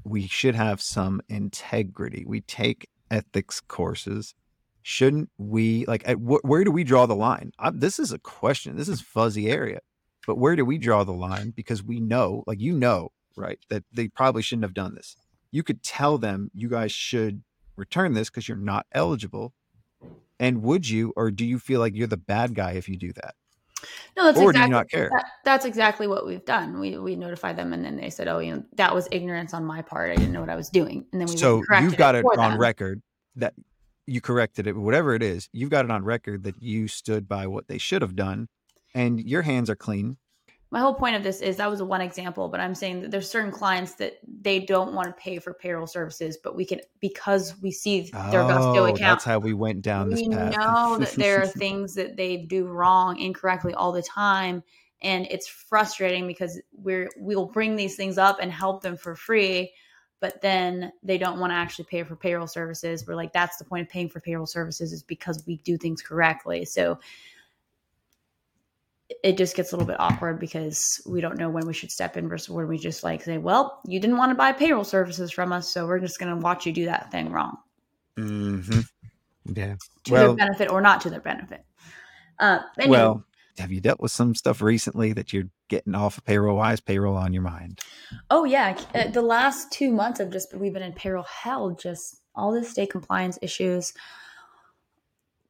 we 0.04 0.26
should 0.26 0.54
have 0.54 0.80
some 0.80 1.20
integrity. 1.28 2.24
We 2.26 2.40
take 2.40 2.88
ethics 3.10 3.60
courses. 3.60 4.34
Shouldn't 4.82 5.30
we 5.36 5.84
like 5.86 6.02
at 6.08 6.16
wh- 6.16 6.44
where 6.44 6.64
do 6.64 6.70
we 6.70 6.84
draw 6.84 7.06
the 7.06 7.14
line? 7.16 7.52
i 7.58 7.70
this 7.70 7.98
is 7.98 8.12
a 8.12 8.18
question. 8.18 8.76
This 8.76 8.88
is 8.88 9.00
fuzzy 9.00 9.50
area. 9.50 9.80
But 10.26 10.38
where 10.38 10.56
do 10.56 10.64
we 10.64 10.78
draw 10.78 11.04
the 11.04 11.12
line 11.12 11.50
because 11.50 11.82
we 11.82 11.98
know, 12.00 12.44
like 12.46 12.60
you 12.60 12.72
know, 12.72 13.10
right, 13.36 13.58
that 13.68 13.84
they 13.92 14.08
probably 14.08 14.42
shouldn't 14.42 14.64
have 14.64 14.74
done 14.74 14.94
this. 14.94 15.16
You 15.50 15.62
could 15.62 15.82
tell 15.82 16.18
them 16.18 16.50
you 16.54 16.68
guys 16.68 16.92
should 16.92 17.42
return 17.76 18.14
this 18.14 18.30
because 18.30 18.48
you're 18.48 18.56
not 18.56 18.86
eligible. 18.92 19.52
And 20.38 20.62
would 20.62 20.88
you 20.88 21.12
or 21.16 21.30
do 21.30 21.44
you 21.44 21.58
feel 21.58 21.80
like 21.80 21.94
you're 21.94 22.06
the 22.06 22.16
bad 22.16 22.54
guy 22.54 22.72
if 22.72 22.88
you 22.88 22.96
do 22.96 23.12
that? 23.14 23.34
no 24.16 24.24
that's 24.24 24.38
or 24.38 24.52
do 24.52 24.58
exactly 24.58 24.68
you 24.68 24.70
not 24.70 24.90
care? 24.90 25.10
that- 25.10 25.30
that's 25.44 25.64
exactly 25.64 26.06
what 26.06 26.26
we've 26.26 26.44
done 26.44 26.78
we 26.80 26.98
we 26.98 27.16
notified 27.16 27.56
them 27.56 27.72
and 27.72 27.84
then 27.84 27.96
they 27.96 28.10
said 28.10 28.28
oh 28.28 28.38
you 28.38 28.54
know 28.54 28.62
that 28.74 28.94
was 28.94 29.08
ignorance 29.10 29.54
on 29.54 29.64
my 29.64 29.80
part 29.80 30.10
i 30.10 30.14
didn't 30.14 30.32
know 30.32 30.40
what 30.40 30.50
i 30.50 30.54
was 30.54 30.68
doing 30.68 31.06
and 31.12 31.20
then 31.20 31.26
we 31.28 31.36
so 31.36 31.62
you've 31.80 31.96
got 31.96 32.14
it 32.14 32.22
for 32.22 32.38
on 32.38 32.50
them. 32.50 32.60
record 32.60 33.02
that 33.36 33.54
you 34.06 34.20
corrected 34.20 34.66
it 34.66 34.76
whatever 34.76 35.14
it 35.14 35.22
is 35.22 35.48
you've 35.52 35.70
got 35.70 35.84
it 35.84 35.90
on 35.90 36.04
record 36.04 36.42
that 36.42 36.60
you 36.60 36.88
stood 36.88 37.28
by 37.28 37.46
what 37.46 37.68
they 37.68 37.78
should 37.78 38.02
have 38.02 38.14
done 38.14 38.48
and 38.94 39.20
your 39.20 39.42
hands 39.42 39.70
are 39.70 39.76
clean 39.76 40.18
my 40.72 40.78
whole 40.78 40.94
point 40.94 41.16
of 41.16 41.24
this 41.24 41.40
is 41.40 41.56
that 41.56 41.68
was 41.68 41.82
one 41.82 42.00
example, 42.00 42.48
but 42.48 42.60
I'm 42.60 42.76
saying 42.76 43.02
that 43.02 43.10
there's 43.10 43.28
certain 43.28 43.50
clients 43.50 43.94
that 43.94 44.20
they 44.40 44.60
don't 44.60 44.94
want 44.94 45.08
to 45.08 45.12
pay 45.20 45.40
for 45.40 45.52
payroll 45.52 45.88
services, 45.88 46.38
but 46.42 46.54
we 46.54 46.64
can 46.64 46.80
because 47.00 47.60
we 47.60 47.72
see 47.72 48.02
their 48.30 48.42
Gusto 48.42 48.76
oh 48.76 48.84
account. 48.84 48.98
that's 48.98 49.24
how 49.24 49.40
we 49.40 49.52
went 49.52 49.82
down 49.82 50.10
this 50.10 50.20
we 50.20 50.28
path 50.28 50.56
know 50.56 50.96
that 51.00 51.12
there 51.12 51.42
are 51.42 51.46
things 51.46 51.94
that 51.94 52.16
they 52.16 52.36
do 52.36 52.66
wrong, 52.66 53.18
incorrectly 53.18 53.74
all 53.74 53.90
the 53.90 54.02
time, 54.02 54.62
and 55.02 55.26
it's 55.28 55.48
frustrating 55.48 56.28
because 56.28 56.60
we're 56.72 57.10
we'll 57.16 57.46
bring 57.46 57.74
these 57.74 57.96
things 57.96 58.16
up 58.16 58.38
and 58.40 58.52
help 58.52 58.80
them 58.80 58.96
for 58.96 59.16
free, 59.16 59.72
but 60.20 60.40
then 60.40 60.92
they 61.02 61.18
don't 61.18 61.40
want 61.40 61.50
to 61.50 61.56
actually 61.56 61.86
pay 61.86 62.04
for 62.04 62.14
payroll 62.14 62.46
services. 62.46 63.04
We're 63.08 63.16
like, 63.16 63.32
that's 63.32 63.56
the 63.56 63.64
point 63.64 63.88
of 63.88 63.92
paying 63.92 64.08
for 64.08 64.20
payroll 64.20 64.46
services 64.46 64.92
is 64.92 65.02
because 65.02 65.42
we 65.48 65.56
do 65.58 65.76
things 65.76 66.00
correctly. 66.00 66.64
So 66.64 67.00
it 69.22 69.36
just 69.36 69.56
gets 69.56 69.72
a 69.72 69.76
little 69.76 69.86
bit 69.86 70.00
awkward 70.00 70.40
because 70.40 71.00
we 71.06 71.20
don't 71.20 71.38
know 71.38 71.50
when 71.50 71.66
we 71.66 71.74
should 71.74 71.90
step 71.90 72.16
in 72.16 72.28
versus 72.28 72.48
when 72.48 72.66
we 72.68 72.78
just 72.78 73.04
like 73.04 73.22
say, 73.22 73.38
well, 73.38 73.80
you 73.86 74.00
didn't 74.00 74.16
want 74.16 74.30
to 74.30 74.36
buy 74.36 74.52
payroll 74.52 74.84
services 74.84 75.30
from 75.30 75.52
us, 75.52 75.72
so 75.72 75.86
we're 75.86 76.00
just 76.00 76.18
going 76.18 76.34
to 76.34 76.40
watch 76.42 76.66
you 76.66 76.72
do 76.72 76.86
that 76.86 77.10
thing 77.10 77.30
wrong. 77.30 77.56
Hmm 78.16 78.60
yeah. 79.56 79.76
To 80.04 80.12
well 80.12 80.26
their 80.28 80.46
benefit 80.46 80.70
or 80.70 80.80
not 80.80 81.00
to 81.02 81.10
their 81.10 81.20
benefit. 81.20 81.64
Uh, 82.38 82.60
anyway, 82.78 82.98
well 82.98 83.24
have 83.58 83.72
you 83.72 83.80
dealt 83.80 84.00
with 84.00 84.12
some 84.12 84.34
stuff 84.34 84.62
recently 84.62 85.12
that 85.12 85.32
you're 85.32 85.48
getting 85.68 85.94
off 85.94 86.16
of 86.16 86.24
payroll? 86.24 86.56
Wise, 86.56 86.80
payroll 86.80 87.16
on 87.16 87.32
your 87.32 87.42
mind? 87.42 87.80
Oh 88.30 88.44
yeah, 88.44 88.78
uh, 88.94 89.08
the 89.08 89.22
last 89.22 89.70
two 89.72 89.92
months 89.92 90.18
have 90.18 90.30
just 90.30 90.54
we've 90.54 90.72
been 90.72 90.82
in 90.82 90.92
payroll 90.92 91.24
hell. 91.24 91.70
Just 91.70 92.22
all 92.34 92.52
this 92.52 92.70
state 92.70 92.90
compliance 92.90 93.38
issues, 93.42 93.92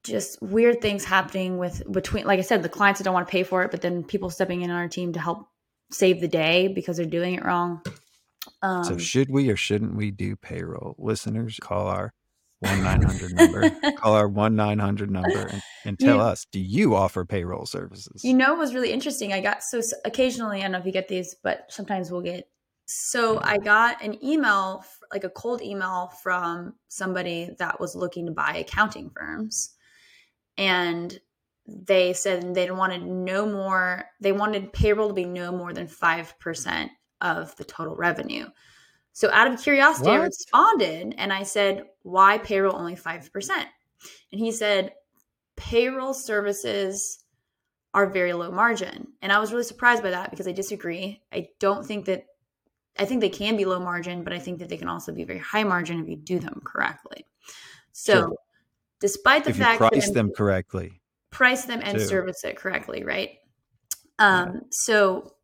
just 0.05 0.41
weird 0.43 0.81
things 0.81 1.05
happening 1.05 1.59
with 1.59 1.83
between. 1.91 2.25
Like 2.27 2.39
I 2.39 2.43
said, 2.43 2.63
the 2.63 2.69
clients 2.69 2.99
that 2.99 3.05
don't 3.05 3.15
want 3.15 3.27
to 3.27 3.31
pay 3.31 3.43
for 3.43 3.63
it, 3.65 3.71
but 3.71 3.81
then 3.83 4.03
people 4.05 4.31
stepping 4.31 4.63
in 4.63 4.71
on 4.71 4.77
our 4.77 4.89
team 4.89 5.13
to 5.13 5.21
help 5.21 5.47
save 5.93 6.21
the 6.21 6.29
day 6.29 6.69
because 6.69 6.97
they're 6.97 7.07
doing 7.07 7.35
it 7.35 7.45
wrong. 7.45 7.83
Um, 8.63 8.85
so 8.85 8.99
should 8.99 9.31
we 9.31 9.51
or 9.51 9.57
shouldn't 9.57 9.95
we 9.97 10.11
do 10.11 10.35
payroll 10.37 10.95
listeners 10.99 11.59
call 11.61 11.89
our 11.89 12.13
1-900 12.65 13.33
number 13.33 13.71
call 13.97 14.15
our 14.15 14.29
1-900 14.29 15.09
number 15.09 15.47
and, 15.47 15.63
and 15.85 15.99
tell 15.99 16.17
You- 16.17 16.23
us 16.23 16.47
do 16.53 16.59
you 16.61 16.95
offer 16.95 17.25
payroll 17.25 17.67
services 17.67 18.23
You 18.25 18.35
know, 18.35 18.55
it 18.55 18.59
was 18.59 18.75
really 18.75 18.93
interesting. 18.93 19.33
I 19.33 19.41
got 19.41 19.63
so 19.63 19.81
occasionally, 20.05 20.59
I 20.61 20.63
don't 20.63 20.73
know 20.73 20.79
if 20.79 20.87
you 20.87 20.93
get 20.93 21.09
these, 21.09 21.35
but 21.43 21.67
sometimes 21.69 22.11
we'll 22.11 22.23
get. 22.23 22.49
So 22.87 23.41
I 23.43 23.59
got 23.59 24.03
an 24.03 24.23
email, 24.25 24.85
like 25.13 25.25
a 25.25 25.31
cold 25.31 25.63
email 25.63 26.13
from 26.23 26.75
somebody 26.89 27.51
that 27.59 27.79
was 27.81 27.95
looking 27.95 28.27
to 28.27 28.33
buy 28.33 28.57
accounting 28.57 29.11
firms. 29.11 29.75
And 30.61 31.19
they 31.67 32.13
said 32.13 32.55
they 32.55 32.71
wanted 32.71 33.03
no 33.05 33.47
more, 33.47 34.05
they 34.21 34.33
wanted 34.33 34.73
payroll 34.73 35.09
to 35.09 35.15
be 35.15 35.25
no 35.25 35.53
more 35.53 35.73
than 35.73 35.87
5% 35.87 36.91
of 37.21 37.57
the 37.57 37.65
total 37.65 37.97
revenue. 37.97 38.47
So 39.13 39.31
out 39.33 39.51
of 39.51 39.61
curiosity, 39.63 40.11
I 40.11 40.17
responded 40.17 41.15
and 41.19 41.33
I 41.33 41.43
said, 41.43 41.85
why 42.03 42.39
payroll 42.39 42.77
only 42.77 42.97
5%? 42.97 43.51
And 43.51 44.41
he 44.41 44.53
said 44.53 44.93
payroll 45.57 46.15
services 46.15 47.25
are 47.93 48.07
very 48.07 48.33
low 48.33 48.51
margin. 48.51 49.09
And 49.21 49.33
I 49.33 49.39
was 49.39 49.53
really 49.53 49.65
surprised 49.65 50.03
by 50.03 50.11
that 50.11 50.31
because 50.31 50.47
I 50.47 50.53
disagree. 50.53 51.23
I 51.33 51.49
don't 51.59 51.85
think 51.85 52.07
that 52.07 52.25
I 52.99 53.05
think 53.05 53.21
they 53.21 53.31
can 53.31 53.57
be 53.57 53.65
low 53.65 53.81
margin, 53.81 54.25
but 54.25 54.33
I 54.33 54.39
think 54.39 54.59
that 54.59 54.69
they 54.69 54.77
can 54.77 54.89
also 54.89 55.13
be 55.13 55.25
very 55.25 55.39
high 55.39 55.65
margin 55.65 56.01
if 56.01 56.09
you 56.09 56.17
do 56.17 56.39
them 56.39 56.61
correctly. 56.65 57.25
So, 57.93 58.13
sure. 58.13 58.37
Despite 59.01 59.45
the 59.45 59.51
if 59.51 59.57
fact 59.57 59.79
price 59.79 60.07
that 60.07 60.15
them 60.15 60.33
correctly, 60.33 61.01
price 61.31 61.65
them 61.65 61.81
and 61.83 61.99
too. 61.99 62.05
service 62.05 62.45
it 62.45 62.57
correctly, 62.57 63.05
right? 63.05 63.31
Um, 64.19 64.53
yeah. 64.55 64.61
So, 64.71 65.35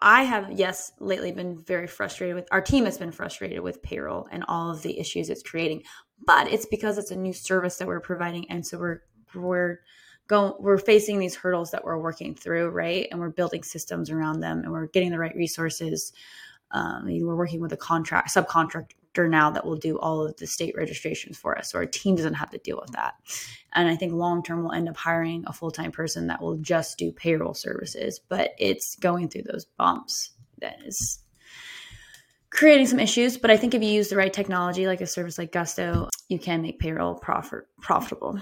I 0.00 0.24
have 0.24 0.52
yes 0.52 0.92
lately 1.00 1.32
been 1.32 1.58
very 1.58 1.86
frustrated 1.86 2.34
with 2.34 2.48
our 2.50 2.60
team 2.60 2.84
has 2.84 2.98
been 2.98 3.12
frustrated 3.12 3.60
with 3.60 3.82
payroll 3.82 4.28
and 4.30 4.44
all 4.48 4.70
of 4.70 4.82
the 4.82 4.98
issues 4.98 5.30
it's 5.30 5.42
creating, 5.42 5.82
but 6.26 6.48
it's 6.52 6.66
because 6.66 6.98
it's 6.98 7.10
a 7.10 7.16
new 7.16 7.32
service 7.32 7.76
that 7.76 7.88
we're 7.88 8.00
providing, 8.00 8.50
and 8.50 8.66
so 8.66 8.78
we're 8.78 9.02
we're 9.34 9.80
going 10.26 10.54
we're 10.58 10.78
facing 10.78 11.18
these 11.18 11.34
hurdles 11.34 11.70
that 11.70 11.84
we're 11.84 11.98
working 11.98 12.34
through, 12.34 12.70
right? 12.70 13.08
And 13.10 13.20
we're 13.20 13.30
building 13.30 13.62
systems 13.62 14.10
around 14.10 14.40
them, 14.40 14.60
and 14.60 14.72
we're 14.72 14.86
getting 14.86 15.10
the 15.10 15.18
right 15.18 15.34
resources 15.36 16.12
um, 16.74 17.04
we're 17.06 17.36
working 17.36 17.60
with 17.60 17.72
a 17.72 17.76
contract 17.76 18.94
now 19.16 19.50
that 19.50 19.64
will 19.64 19.76
do 19.76 19.98
all 19.98 20.26
of 20.26 20.36
the 20.36 20.46
state 20.46 20.74
registrations 20.76 21.38
for 21.38 21.56
us, 21.56 21.70
so 21.70 21.78
our 21.78 21.86
team 21.86 22.16
doesn't 22.16 22.34
have 22.34 22.50
to 22.50 22.58
deal 22.58 22.78
with 22.80 22.92
that. 22.92 23.14
And 23.72 23.88
I 23.88 23.96
think 23.96 24.12
long 24.12 24.42
term 24.42 24.62
we'll 24.62 24.72
end 24.72 24.88
up 24.88 24.96
hiring 24.96 25.44
a 25.46 25.52
full 25.52 25.70
time 25.70 25.92
person 25.92 26.26
that 26.26 26.42
will 26.42 26.56
just 26.56 26.98
do 26.98 27.12
payroll 27.12 27.54
services, 27.54 28.20
but 28.28 28.50
it's 28.58 28.96
going 28.96 29.28
through 29.28 29.44
those 29.44 29.64
bumps 29.64 30.30
that 30.60 30.76
is 30.84 31.20
creating 32.50 32.86
some 32.86 33.00
issues. 33.00 33.36
But 33.36 33.50
I 33.50 33.56
think 33.56 33.74
if 33.74 33.82
you 33.82 33.88
use 33.88 34.08
the 34.08 34.16
right 34.16 34.32
technology, 34.32 34.86
like 34.86 35.00
a 35.00 35.06
service 35.06 35.38
like 35.38 35.52
Gusto, 35.52 36.08
you 36.28 36.38
can 36.38 36.62
make 36.62 36.78
payroll 36.78 37.14
profit 37.14 37.64
profitable. 37.80 38.38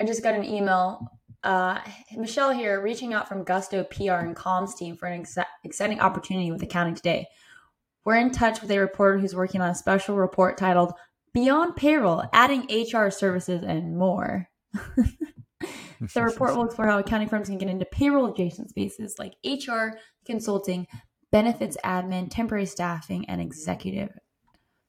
I 0.00 0.04
just 0.04 0.22
got 0.22 0.34
an 0.34 0.44
email 0.44 1.08
uh, 1.44 1.78
Michelle 2.16 2.52
here, 2.52 2.80
reaching 2.80 3.12
out 3.12 3.28
from 3.28 3.44
Gusto 3.44 3.84
PR 3.84 4.14
and 4.14 4.34
Comms 4.34 4.76
team 4.76 4.96
for 4.96 5.06
an 5.06 5.20
ex- 5.20 5.36
exciting 5.62 6.00
opportunity 6.00 6.50
with 6.50 6.62
Accounting 6.62 6.94
Today. 6.94 7.26
We're 8.04 8.16
in 8.16 8.30
touch 8.30 8.60
with 8.60 8.70
a 8.70 8.78
reporter 8.78 9.18
who's 9.18 9.34
working 9.34 9.60
on 9.60 9.70
a 9.70 9.74
special 9.74 10.16
report 10.16 10.58
titled 10.58 10.92
Beyond 11.32 11.74
Payroll, 11.76 12.24
Adding 12.32 12.68
HR 12.70 13.10
Services 13.10 13.62
and 13.62 13.96
More. 13.96 14.48
the 14.72 16.22
report 16.22 16.54
will 16.56 16.66
explore 16.66 16.88
how 16.88 16.98
accounting 16.98 17.28
firms 17.28 17.48
can 17.48 17.58
get 17.58 17.68
into 17.68 17.86
payroll 17.86 18.32
adjacent 18.32 18.70
spaces 18.70 19.16
like 19.18 19.34
HR, 19.44 19.96
consulting, 20.26 20.86
benefits 21.32 21.76
admin, 21.84 22.28
temporary 22.30 22.66
staffing, 22.66 23.24
and 23.28 23.40
executive 23.40 24.10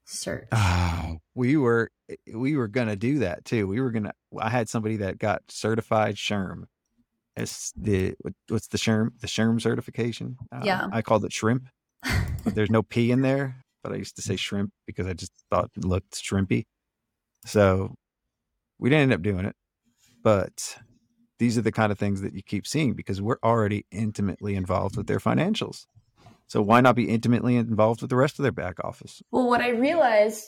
search. 0.05 0.47
Oh, 0.51 1.17
we 1.33 1.57
were 1.57 1.91
we 2.33 2.55
were 2.55 2.67
gonna 2.67 2.95
do 2.95 3.19
that 3.19 3.45
too. 3.45 3.67
We 3.67 3.81
were 3.81 3.91
gonna. 3.91 4.13
I 4.37 4.49
had 4.49 4.69
somebody 4.69 4.97
that 4.97 5.17
got 5.17 5.41
certified 5.49 6.15
SHRM. 6.15 6.65
It's 7.37 7.71
the 7.75 8.15
what's 8.49 8.67
the 8.67 8.77
SHRM 8.77 9.19
the 9.19 9.27
SHRM 9.27 9.61
certification? 9.61 10.37
Uh, 10.51 10.61
yeah, 10.63 10.87
I 10.91 11.01
called 11.01 11.25
it 11.25 11.33
shrimp. 11.33 11.67
There's 12.45 12.69
no 12.69 12.83
p 12.83 13.11
in 13.11 13.21
there, 13.21 13.63
but 13.83 13.91
I 13.91 13.95
used 13.95 14.15
to 14.17 14.21
say 14.21 14.35
shrimp 14.35 14.71
because 14.85 15.07
I 15.07 15.13
just 15.13 15.31
thought 15.49 15.71
it 15.75 15.83
looked 15.83 16.13
shrimpy. 16.13 16.65
So 17.45 17.95
we 18.79 18.89
didn't 18.89 19.03
end 19.03 19.13
up 19.13 19.21
doing 19.21 19.45
it, 19.45 19.55
but 20.23 20.77
these 21.39 21.57
are 21.57 21.61
the 21.61 21.71
kind 21.71 21.91
of 21.91 21.99
things 21.99 22.21
that 22.21 22.33
you 22.33 22.41
keep 22.43 22.65
seeing 22.65 22.93
because 22.93 23.21
we're 23.21 23.39
already 23.43 23.85
intimately 23.91 24.55
involved 24.55 24.97
with 24.97 25.07
their 25.07 25.19
financials. 25.19 25.85
So 26.47 26.61
why 26.61 26.81
not 26.81 26.95
be 26.95 27.09
intimately 27.09 27.55
involved 27.55 28.01
with 28.01 28.09
the 28.09 28.15
rest 28.15 28.39
of 28.39 28.43
their 28.43 28.51
back 28.51 28.83
office? 28.83 29.21
Well, 29.31 29.47
what 29.47 29.61
I 29.61 29.69
realized 29.69 30.45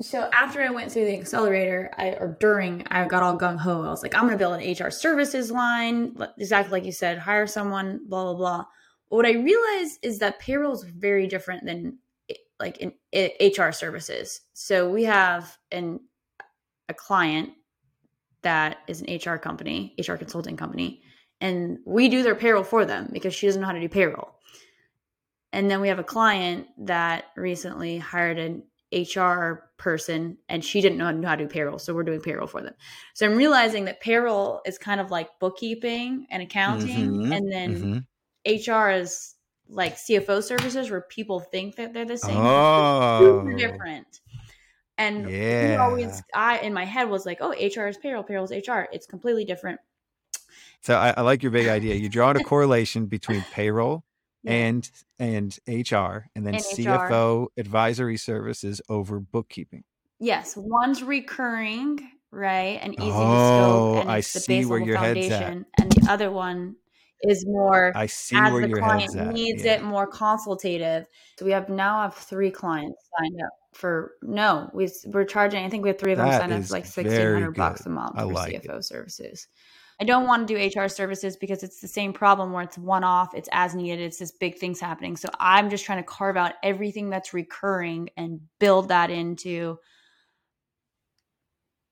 so 0.00 0.30
after 0.32 0.62
I 0.62 0.70
went 0.70 0.92
through 0.92 1.06
the 1.06 1.18
accelerator, 1.18 1.90
I 1.98 2.10
or 2.10 2.36
during 2.38 2.86
I 2.88 3.04
got 3.06 3.24
all 3.24 3.36
gung 3.36 3.58
ho. 3.58 3.82
I 3.82 3.88
was 3.88 4.02
like, 4.02 4.14
I'm 4.14 4.22
going 4.22 4.32
to 4.32 4.38
build 4.38 4.60
an 4.60 4.72
HR 4.72 4.90
services 4.90 5.50
line, 5.50 6.16
exactly 6.38 6.70
like 6.70 6.84
you 6.84 6.92
said, 6.92 7.18
hire 7.18 7.48
someone, 7.48 8.00
blah 8.06 8.24
blah 8.24 8.34
blah. 8.34 8.64
What 9.08 9.26
I 9.26 9.32
realized 9.32 9.98
is 10.02 10.18
that 10.18 10.38
payroll 10.38 10.74
is 10.74 10.82
very 10.82 11.26
different 11.26 11.64
than 11.64 11.98
like 12.60 12.78
in, 12.78 12.92
HR 13.40 13.70
services. 13.70 14.40
So 14.52 14.90
we 14.90 15.04
have 15.04 15.56
an 15.70 16.00
a 16.88 16.94
client 16.94 17.50
that 18.42 18.78
is 18.86 19.02
an 19.02 19.14
HR 19.14 19.36
company, 19.36 19.94
HR 19.98 20.14
consulting 20.14 20.56
company, 20.56 21.02
and 21.40 21.78
we 21.84 22.08
do 22.08 22.22
their 22.22 22.34
payroll 22.34 22.64
for 22.64 22.84
them 22.84 23.08
because 23.12 23.34
she 23.34 23.46
doesn't 23.46 23.60
know 23.60 23.66
how 23.66 23.72
to 23.72 23.80
do 23.80 23.88
payroll. 23.88 24.34
And 25.52 25.70
then 25.70 25.80
we 25.80 25.88
have 25.88 25.98
a 25.98 26.04
client 26.04 26.66
that 26.78 27.26
recently 27.36 27.98
hired 27.98 28.38
an 28.38 28.62
HR 28.92 29.70
person 29.76 30.38
and 30.48 30.64
she 30.64 30.80
didn't 30.80 30.98
know 30.98 31.04
how 31.26 31.36
to 31.36 31.44
do 31.44 31.48
payroll. 31.48 31.78
So 31.78 31.94
we're 31.94 32.02
doing 32.02 32.20
payroll 32.20 32.46
for 32.46 32.62
them. 32.62 32.74
So 33.14 33.26
I'm 33.26 33.36
realizing 33.36 33.84
that 33.86 34.00
payroll 34.00 34.60
is 34.66 34.78
kind 34.78 35.00
of 35.00 35.10
like 35.10 35.28
bookkeeping 35.40 36.26
and 36.30 36.42
accounting. 36.42 37.10
Mm-hmm, 37.10 37.32
and 37.32 37.52
then 37.52 37.74
mm-hmm. 37.74 37.98
HR 38.48 38.90
is 38.90 39.34
like 39.68 39.96
CFO 39.96 40.42
services 40.42 40.90
where 40.90 41.02
people 41.02 41.40
think 41.40 41.76
that 41.76 41.92
they're 41.92 42.06
the 42.06 42.16
same. 42.16 42.36
Oh, 42.38 43.20
super 43.20 43.56
different. 43.56 44.20
And 44.96 45.30
yeah. 45.30 45.78
always, 45.80 46.22
I 46.34 46.58
in 46.58 46.74
my 46.74 46.84
head 46.84 47.08
was 47.08 47.24
like, 47.24 47.38
oh, 47.40 47.50
HR 47.50 47.86
is 47.86 47.96
payroll, 47.98 48.24
payroll 48.24 48.44
is 48.44 48.50
HR. 48.50 48.86
It's 48.92 49.06
completely 49.06 49.44
different. 49.44 49.80
So 50.80 50.96
I, 50.96 51.14
I 51.16 51.20
like 51.22 51.42
your 51.42 51.52
big 51.52 51.68
idea. 51.68 51.94
You 51.94 52.08
draw 52.08 52.30
a 52.30 52.42
correlation 52.42 53.06
between 53.06 53.44
payroll 53.52 54.04
yeah. 54.42 54.52
and 54.52 54.90
and 55.18 55.58
HR 55.68 56.26
and 56.34 56.46
then 56.46 56.54
and 56.54 56.64
CFO 56.64 57.44
HR. 57.44 57.60
advisory 57.60 58.16
services 58.16 58.80
over 58.88 59.20
bookkeeping. 59.20 59.84
Yes, 60.20 60.56
one's 60.56 61.02
recurring, 61.04 62.00
right, 62.32 62.80
and 62.82 62.94
easy 62.94 63.02
oh, 63.04 63.06
to 63.06 63.14
scope, 63.14 63.96
oh, 63.96 64.00
and 64.00 64.10
I 64.10 64.20
see 64.20 64.64
where 64.64 64.80
your 64.80 64.96
foundation, 64.96 65.30
head's 65.30 65.64
at. 65.78 65.82
and 65.84 65.92
the 65.92 66.10
other 66.10 66.30
one 66.32 66.74
is 67.22 67.44
more. 67.46 67.92
I 67.94 68.06
see 68.06 68.36
as 68.36 68.52
where 68.52 68.62
the 68.62 68.68
your 68.68 68.78
client 68.78 69.32
needs 69.32 69.64
yeah. 69.64 69.74
it 69.74 69.82
more 69.82 70.06
consultative. 70.06 71.06
So 71.38 71.44
we 71.44 71.52
have 71.52 71.68
now 71.68 72.02
have 72.02 72.14
three 72.14 72.50
clients 72.50 72.98
signed 73.18 73.40
up 73.44 73.52
for 73.74 74.12
no, 74.22 74.70
we 74.72 74.88
we're 75.06 75.24
charging. 75.24 75.64
I 75.64 75.68
think 75.68 75.82
we 75.82 75.88
have 75.90 75.98
three 75.98 76.12
of 76.12 76.18
them 76.18 76.28
that 76.28 76.40
signed 76.40 76.52
up 76.52 76.64
for 76.64 76.72
like 76.72 76.86
sixteen 76.86 77.32
hundred 77.32 77.54
bucks 77.54 77.86
a 77.86 77.90
month 77.90 78.12
I 78.16 78.22
for 78.22 78.32
like 78.32 78.62
CFO 78.62 78.78
it. 78.78 78.84
services. 78.84 79.48
I 80.00 80.04
don't 80.04 80.26
want 80.26 80.46
to 80.46 80.54
do 80.54 80.80
HR 80.80 80.88
services 80.88 81.36
because 81.36 81.64
it's 81.64 81.80
the 81.80 81.88
same 81.88 82.12
problem 82.12 82.52
where 82.52 82.62
it's 82.62 82.78
one 82.78 83.02
off, 83.02 83.34
it's 83.34 83.48
as 83.50 83.74
needed, 83.74 84.00
it's 84.00 84.18
this 84.18 84.30
big 84.30 84.56
things 84.56 84.78
happening. 84.78 85.16
So 85.16 85.28
I'm 85.40 85.70
just 85.70 85.84
trying 85.84 85.98
to 85.98 86.04
carve 86.04 86.36
out 86.36 86.52
everything 86.62 87.10
that's 87.10 87.34
recurring 87.34 88.10
and 88.16 88.40
build 88.60 88.88
that 88.88 89.10
into 89.10 89.78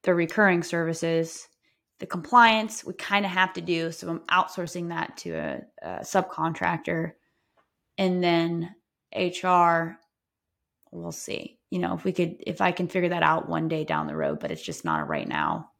the 0.05 0.15
recurring 0.15 0.63
services. 0.63 1.49
The 1.99 2.07
compliance 2.07 2.85
we 2.85 2.93
kind 2.95 3.25
of 3.25 3.33
have 3.33 3.55
to 3.55 3.61
do, 3.61 3.91
so 3.91 4.09
I'm 4.09 4.21
outsourcing 4.21 4.89
that 4.91 5.17
to 5.19 5.31
a, 5.33 5.63
a 5.83 5.89
subcontractor, 6.01 7.13
and 7.99 8.23
then 8.23 8.75
HR. 9.15 9.99
We'll 10.93 11.13
see. 11.13 11.59
You 11.71 11.79
know, 11.81 11.95
if 11.95 12.05
we 12.05 12.13
could, 12.13 12.37
if 12.47 12.61
I 12.61 12.73
can 12.73 12.89
figure 12.89 13.11
that 13.11 13.23
out 13.23 13.49
one 13.49 13.69
day 13.69 13.85
down 13.85 14.07
the 14.07 14.17
road, 14.17 14.41
but 14.41 14.51
it's 14.51 14.63
just 14.63 14.85
not 14.85 15.01
a 15.01 15.05
right 15.05 15.29
now 15.29 15.71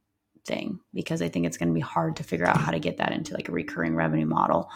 thing 0.45 0.79
because 0.93 1.21
I 1.21 1.29
think 1.29 1.45
it's 1.45 1.57
going 1.57 1.69
to 1.69 1.73
be 1.73 1.81
hard 1.81 2.15
to 2.17 2.23
figure 2.23 2.47
out 2.47 2.57
how 2.57 2.71
to 2.71 2.79
get 2.79 2.97
that 2.97 3.11
into 3.11 3.33
like 3.33 3.49
a 3.49 3.51
recurring 3.51 3.95
revenue 3.95 4.25
model 4.25 4.69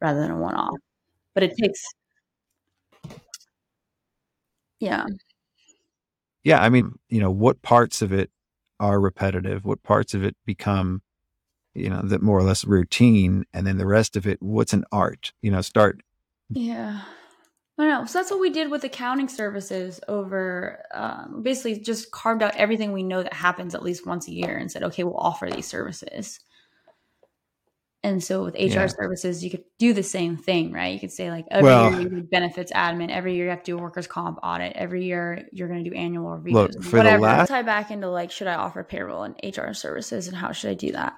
rather 0.00 0.20
than 0.20 0.30
a 0.30 0.38
one 0.38 0.54
off. 0.54 0.76
But 1.34 1.44
it 1.44 1.56
takes, 1.60 1.82
yeah. 4.80 5.06
Yeah. 6.42 6.62
I 6.62 6.68
mean, 6.68 6.92
you 7.08 7.20
know, 7.20 7.30
what 7.30 7.62
parts 7.62 8.02
of 8.02 8.12
it 8.12 8.30
are 8.80 9.00
repetitive? 9.00 9.64
What 9.64 9.82
parts 9.82 10.14
of 10.14 10.24
it 10.24 10.36
become, 10.44 11.02
you 11.74 11.90
know, 11.90 12.02
that 12.02 12.22
more 12.22 12.38
or 12.38 12.42
less 12.42 12.64
routine? 12.64 13.44
And 13.52 13.66
then 13.66 13.78
the 13.78 13.86
rest 13.86 14.16
of 14.16 14.26
it, 14.26 14.42
what's 14.42 14.72
an 14.72 14.84
art? 14.92 15.32
You 15.42 15.50
know, 15.50 15.60
start. 15.60 16.02
Yeah. 16.50 17.02
I 17.76 17.88
know. 17.88 18.04
So 18.04 18.18
that's 18.18 18.30
what 18.30 18.40
we 18.40 18.50
did 18.50 18.70
with 18.70 18.84
accounting 18.84 19.28
services 19.28 20.00
over 20.06 20.84
um, 20.94 21.42
basically 21.42 21.80
just 21.80 22.12
carved 22.12 22.42
out 22.42 22.54
everything 22.54 22.92
we 22.92 23.02
know 23.02 23.22
that 23.22 23.32
happens 23.32 23.74
at 23.74 23.82
least 23.82 24.06
once 24.06 24.28
a 24.28 24.32
year 24.32 24.56
and 24.56 24.70
said, 24.70 24.84
okay, 24.84 25.02
we'll 25.02 25.16
offer 25.16 25.50
these 25.50 25.66
services. 25.66 26.38
And 28.04 28.22
so 28.22 28.44
with 28.44 28.54
HR 28.54 28.58
yeah. 28.58 28.86
services, 28.86 29.42
you 29.42 29.50
could 29.50 29.64
do 29.78 29.94
the 29.94 30.02
same 30.02 30.36
thing, 30.36 30.72
right? 30.72 30.92
You 30.92 31.00
could 31.00 31.10
say 31.10 31.30
like 31.30 31.46
every 31.50 31.64
well, 31.64 31.90
year 31.90 32.02
you 32.02 32.08
do 32.10 32.22
benefits 32.22 32.70
admin, 32.70 33.10
every 33.10 33.34
year 33.34 33.44
you 33.46 33.50
have 33.50 33.62
to 33.62 33.72
do 33.72 33.78
a 33.78 33.80
workers 33.80 34.06
comp 34.06 34.38
audit, 34.42 34.74
every 34.76 35.06
year 35.06 35.48
you're 35.52 35.68
going 35.68 35.82
to 35.82 35.88
do 35.88 35.96
annual 35.96 36.30
reviews, 36.30 36.54
look, 36.54 36.84
for 36.84 36.98
whatever. 36.98 37.16
The 37.16 37.22
last- 37.22 37.48
tie 37.48 37.62
back 37.62 37.90
into 37.90 38.10
like, 38.10 38.30
should 38.30 38.46
I 38.46 38.56
offer 38.56 38.84
payroll 38.84 39.22
and 39.22 39.34
HR 39.42 39.72
services, 39.72 40.28
and 40.28 40.36
how 40.36 40.52
should 40.52 40.70
I 40.70 40.74
do 40.74 40.92
that? 40.92 41.14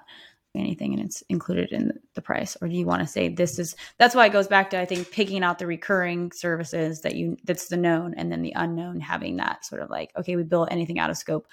anything 0.55 0.93
and 0.93 1.03
it's 1.03 1.21
included 1.29 1.71
in 1.71 1.91
the 2.15 2.21
price 2.21 2.57
or 2.61 2.67
do 2.67 2.73
you 2.73 2.85
want 2.85 3.01
to 3.01 3.07
say 3.07 3.29
this 3.29 3.59
is 3.59 3.75
that's 3.99 4.15
why 4.15 4.25
it 4.25 4.31
goes 4.31 4.47
back 4.47 4.71
to 4.71 4.79
i 4.79 4.85
think 4.85 5.11
picking 5.11 5.43
out 5.43 5.59
the 5.59 5.67
recurring 5.67 6.31
services 6.31 7.01
that 7.01 7.15
you 7.15 7.37
that's 7.43 7.67
the 7.67 7.77
known 7.77 8.13
and 8.15 8.31
then 8.31 8.41
the 8.41 8.53
unknown 8.55 8.99
having 8.99 9.37
that 9.37 9.63
sort 9.63 9.81
of 9.81 9.89
like 9.91 10.11
okay 10.17 10.35
we 10.35 10.41
bill 10.41 10.67
anything 10.71 10.97
out 10.97 11.11
of 11.11 11.17
scope 11.17 11.47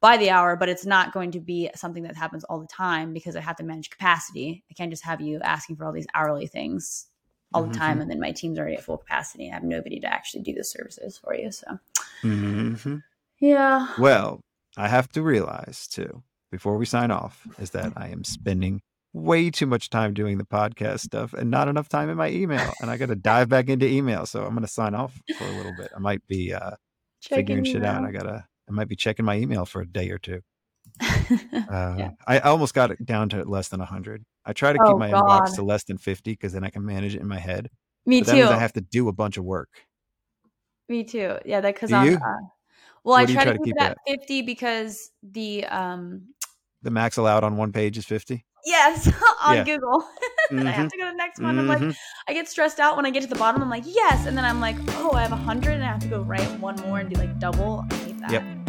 by 0.00 0.16
the 0.16 0.30
hour 0.30 0.56
but 0.56 0.68
it's 0.68 0.86
not 0.86 1.12
going 1.12 1.30
to 1.30 1.40
be 1.40 1.70
something 1.74 2.02
that 2.02 2.16
happens 2.16 2.44
all 2.44 2.60
the 2.60 2.66
time 2.66 3.12
because 3.12 3.36
i 3.36 3.40
have 3.40 3.56
to 3.56 3.64
manage 3.64 3.90
capacity 3.90 4.64
i 4.70 4.74
can't 4.74 4.90
just 4.90 5.04
have 5.04 5.20
you 5.20 5.40
asking 5.40 5.76
for 5.76 5.84
all 5.84 5.92
these 5.92 6.06
hourly 6.14 6.46
things 6.46 7.06
all 7.52 7.62
mm-hmm. 7.62 7.72
the 7.72 7.78
time 7.78 8.00
and 8.00 8.10
then 8.10 8.20
my 8.20 8.32
team's 8.32 8.58
already 8.58 8.76
at 8.76 8.82
full 8.82 8.98
capacity 8.98 9.50
i 9.50 9.54
have 9.54 9.64
nobody 9.64 10.00
to 10.00 10.06
actually 10.06 10.42
do 10.42 10.54
the 10.54 10.64
services 10.64 11.18
for 11.18 11.34
you 11.34 11.50
so 11.50 11.66
mm-hmm. 12.22 12.96
yeah 13.40 13.88
well 13.98 14.40
I 14.76 14.88
have 14.88 15.08
to 15.12 15.22
realize 15.22 15.86
too, 15.88 16.22
before 16.50 16.76
we 16.76 16.86
sign 16.86 17.10
off, 17.10 17.46
is 17.58 17.70
that 17.70 17.92
I 17.96 18.08
am 18.08 18.24
spending 18.24 18.82
way 19.12 19.50
too 19.50 19.66
much 19.66 19.90
time 19.90 20.14
doing 20.14 20.38
the 20.38 20.44
podcast 20.44 21.00
stuff 21.00 21.32
and 21.32 21.50
not 21.50 21.68
enough 21.68 21.88
time 21.88 22.08
in 22.08 22.16
my 22.16 22.30
email. 22.30 22.72
And 22.80 22.90
I 22.90 22.96
got 22.96 23.06
to 23.06 23.16
dive 23.16 23.48
back 23.48 23.68
into 23.68 23.86
email. 23.86 24.26
So 24.26 24.44
I'm 24.44 24.50
going 24.50 24.62
to 24.62 24.68
sign 24.68 24.94
off 24.94 25.20
for 25.36 25.44
a 25.44 25.56
little 25.56 25.74
bit. 25.76 25.90
I 25.94 25.98
might 25.98 26.26
be 26.28 26.54
uh, 26.54 26.72
figuring 27.20 27.64
shit 27.64 27.84
out. 27.84 28.04
I 28.04 28.12
got 28.12 28.22
to, 28.22 28.44
I 28.70 28.72
might 28.72 28.88
be 28.88 28.96
checking 28.96 29.24
my 29.24 29.36
email 29.36 29.66
for 29.66 29.80
a 29.80 29.86
day 29.86 30.10
or 30.10 30.18
two. 30.18 30.40
Uh, 31.70 31.94
yeah. 31.96 32.10
I 32.26 32.40
almost 32.40 32.74
got 32.74 32.90
it 32.90 33.06
down 33.06 33.28
to 33.28 33.44
less 33.44 33.68
than 33.68 33.78
100. 33.78 34.24
I 34.44 34.52
try 34.52 34.72
to 34.72 34.78
keep 34.78 34.88
oh, 34.88 34.98
my 34.98 35.10
God. 35.10 35.22
inbox 35.22 35.54
to 35.54 35.62
less 35.62 35.84
than 35.84 35.98
50 35.98 36.32
because 36.32 36.52
then 36.52 36.64
I 36.64 36.70
can 36.70 36.84
manage 36.84 37.14
it 37.14 37.20
in 37.20 37.28
my 37.28 37.38
head. 37.38 37.70
Me 38.04 38.22
too. 38.22 38.42
I 38.42 38.56
have 38.56 38.72
to 38.72 38.80
do 38.80 39.06
a 39.06 39.12
bunch 39.12 39.36
of 39.36 39.44
work. 39.44 39.68
Me 40.88 41.04
too. 41.04 41.36
Yeah, 41.44 41.60
that 41.60 41.74
because 41.74 41.92
I'm. 41.92 42.16
Uh, 42.16 42.18
well, 43.04 43.14
I 43.14 43.26
try, 43.26 43.44
try, 43.44 43.52
to 43.52 43.58
keep, 43.58 43.66
keep 43.66 43.76
it 43.76 43.82
at 43.82 43.98
50 44.08 44.42
because 44.42 45.12
the 45.22 45.64
um 45.66 46.22
the 46.82 46.90
max 46.90 47.16
allowed 47.16 47.44
on 47.44 47.56
one 47.56 47.72
page 47.72 47.96
is 47.96 48.06
50. 48.06 48.44
Yes, 48.64 49.08
on 49.44 49.58
yeah. 49.58 49.64
Google. 49.64 50.00
mm-hmm. 50.50 50.66
I 50.66 50.70
have 50.70 50.86
mm-hmm. 50.86 50.88
to 50.88 50.98
go 50.98 51.04
to 51.04 51.10
the 51.12 51.16
next 51.16 51.40
one. 51.40 51.52
Mm-hmm. 51.52 51.60
I'm 51.60 51.68
like, 51.68 51.78
mm-hmm. 51.78 51.90
I 52.26 52.32
get 52.32 52.48
stressed 52.48 52.80
out 52.80 52.96
when 52.96 53.06
I 53.06 53.10
get 53.10 53.22
to 53.22 53.28
the 53.28 53.36
bottom. 53.36 53.62
I'm 53.62 53.70
like, 53.70 53.84
yes, 53.86 54.26
and 54.26 54.36
then 54.36 54.44
I'm 54.44 54.60
like, 54.60 54.76
oh, 54.96 55.12
I 55.12 55.22
have 55.22 55.32
a 55.32 55.36
hundred, 55.36 55.74
and 55.74 55.84
I 55.84 55.86
have 55.86 56.00
to 56.00 56.08
go 56.08 56.22
write 56.22 56.48
one 56.58 56.76
more 56.76 56.98
and 56.98 57.08
do 57.08 57.20
like 57.20 57.38
double. 57.38 57.84
I 57.90 57.94
hate 57.94 58.18
that. 58.20 58.32
Yep. 58.32 58.59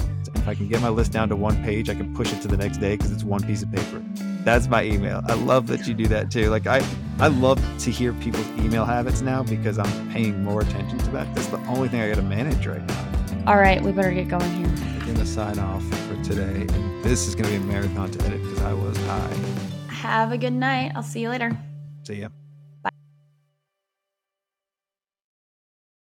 If 0.41 0.47
I 0.47 0.56
can 0.56 0.67
get 0.67 0.82
my 0.82 0.89
list 0.89 1.12
down 1.12 1.30
to 1.30 1.36
one 1.36 1.63
page, 1.63 1.88
I 1.88 1.93
can 1.93 2.15
push 2.15 2.34
it 2.34 2.41
to 2.41 2.47
the 2.47 2.58
next 2.58 2.77
day 2.77 2.97
because 2.97 3.12
it's 3.12 3.23
one 3.23 3.43
piece 3.43 3.62
of 3.62 3.71
paper. 3.71 4.01
That's 4.43 4.67
my 4.67 4.84
email. 4.84 5.21
I 5.27 5.36
love 5.36 5.67
that 5.67 5.88
you 5.88 5.93
do 5.93 6.08
that 6.08 6.32
too. 6.32 6.49
Like 6.49 6.65
I, 6.65 6.84
I 7.19 7.27
love 7.27 7.62
to 7.77 7.91
hear 7.91 8.12
people's 8.13 8.47
email 8.58 8.84
habits 8.84 9.21
now 9.21 9.43
because 9.43 9.77
I'm 9.77 10.12
paying 10.12 10.43
more 10.43 10.62
attention 10.62 10.97
to 10.97 11.12
that. 11.12 11.34
That's 11.36 11.45
the 11.45 11.60
only 11.67 11.89
thing 11.89 12.01
I 12.01 12.10
got 12.10 12.15
to 12.15 12.23
manage 12.23 12.65
right 12.65 12.84
now. 12.84 13.08
All 13.45 13.58
right, 13.58 13.84
we 13.84 13.91
better 13.91 14.12
get 14.12 14.30
going 14.30 14.51
here. 14.56 14.67
We're 14.99 15.13
gonna 15.13 15.27
sign 15.27 15.60
off 15.60 15.84
for 15.84 16.23
today. 16.23 16.65
This 17.04 17.27
is 17.27 17.36
gonna 17.36 17.49
be 17.49 17.58
a 17.58 17.60
marathon 17.60 18.10
to 18.10 18.25
edit 18.25 18.41
because 18.41 18.63
I 18.63 18.73
was 18.73 18.97
high. 18.97 19.93
Have 19.93 20.32
a 20.32 20.39
good 20.39 20.54
night. 20.54 20.93
I'll 20.95 21.04
see 21.04 21.21
you 21.21 21.30
later. 21.30 21.56
See 22.04 22.21
ya. 22.21 22.30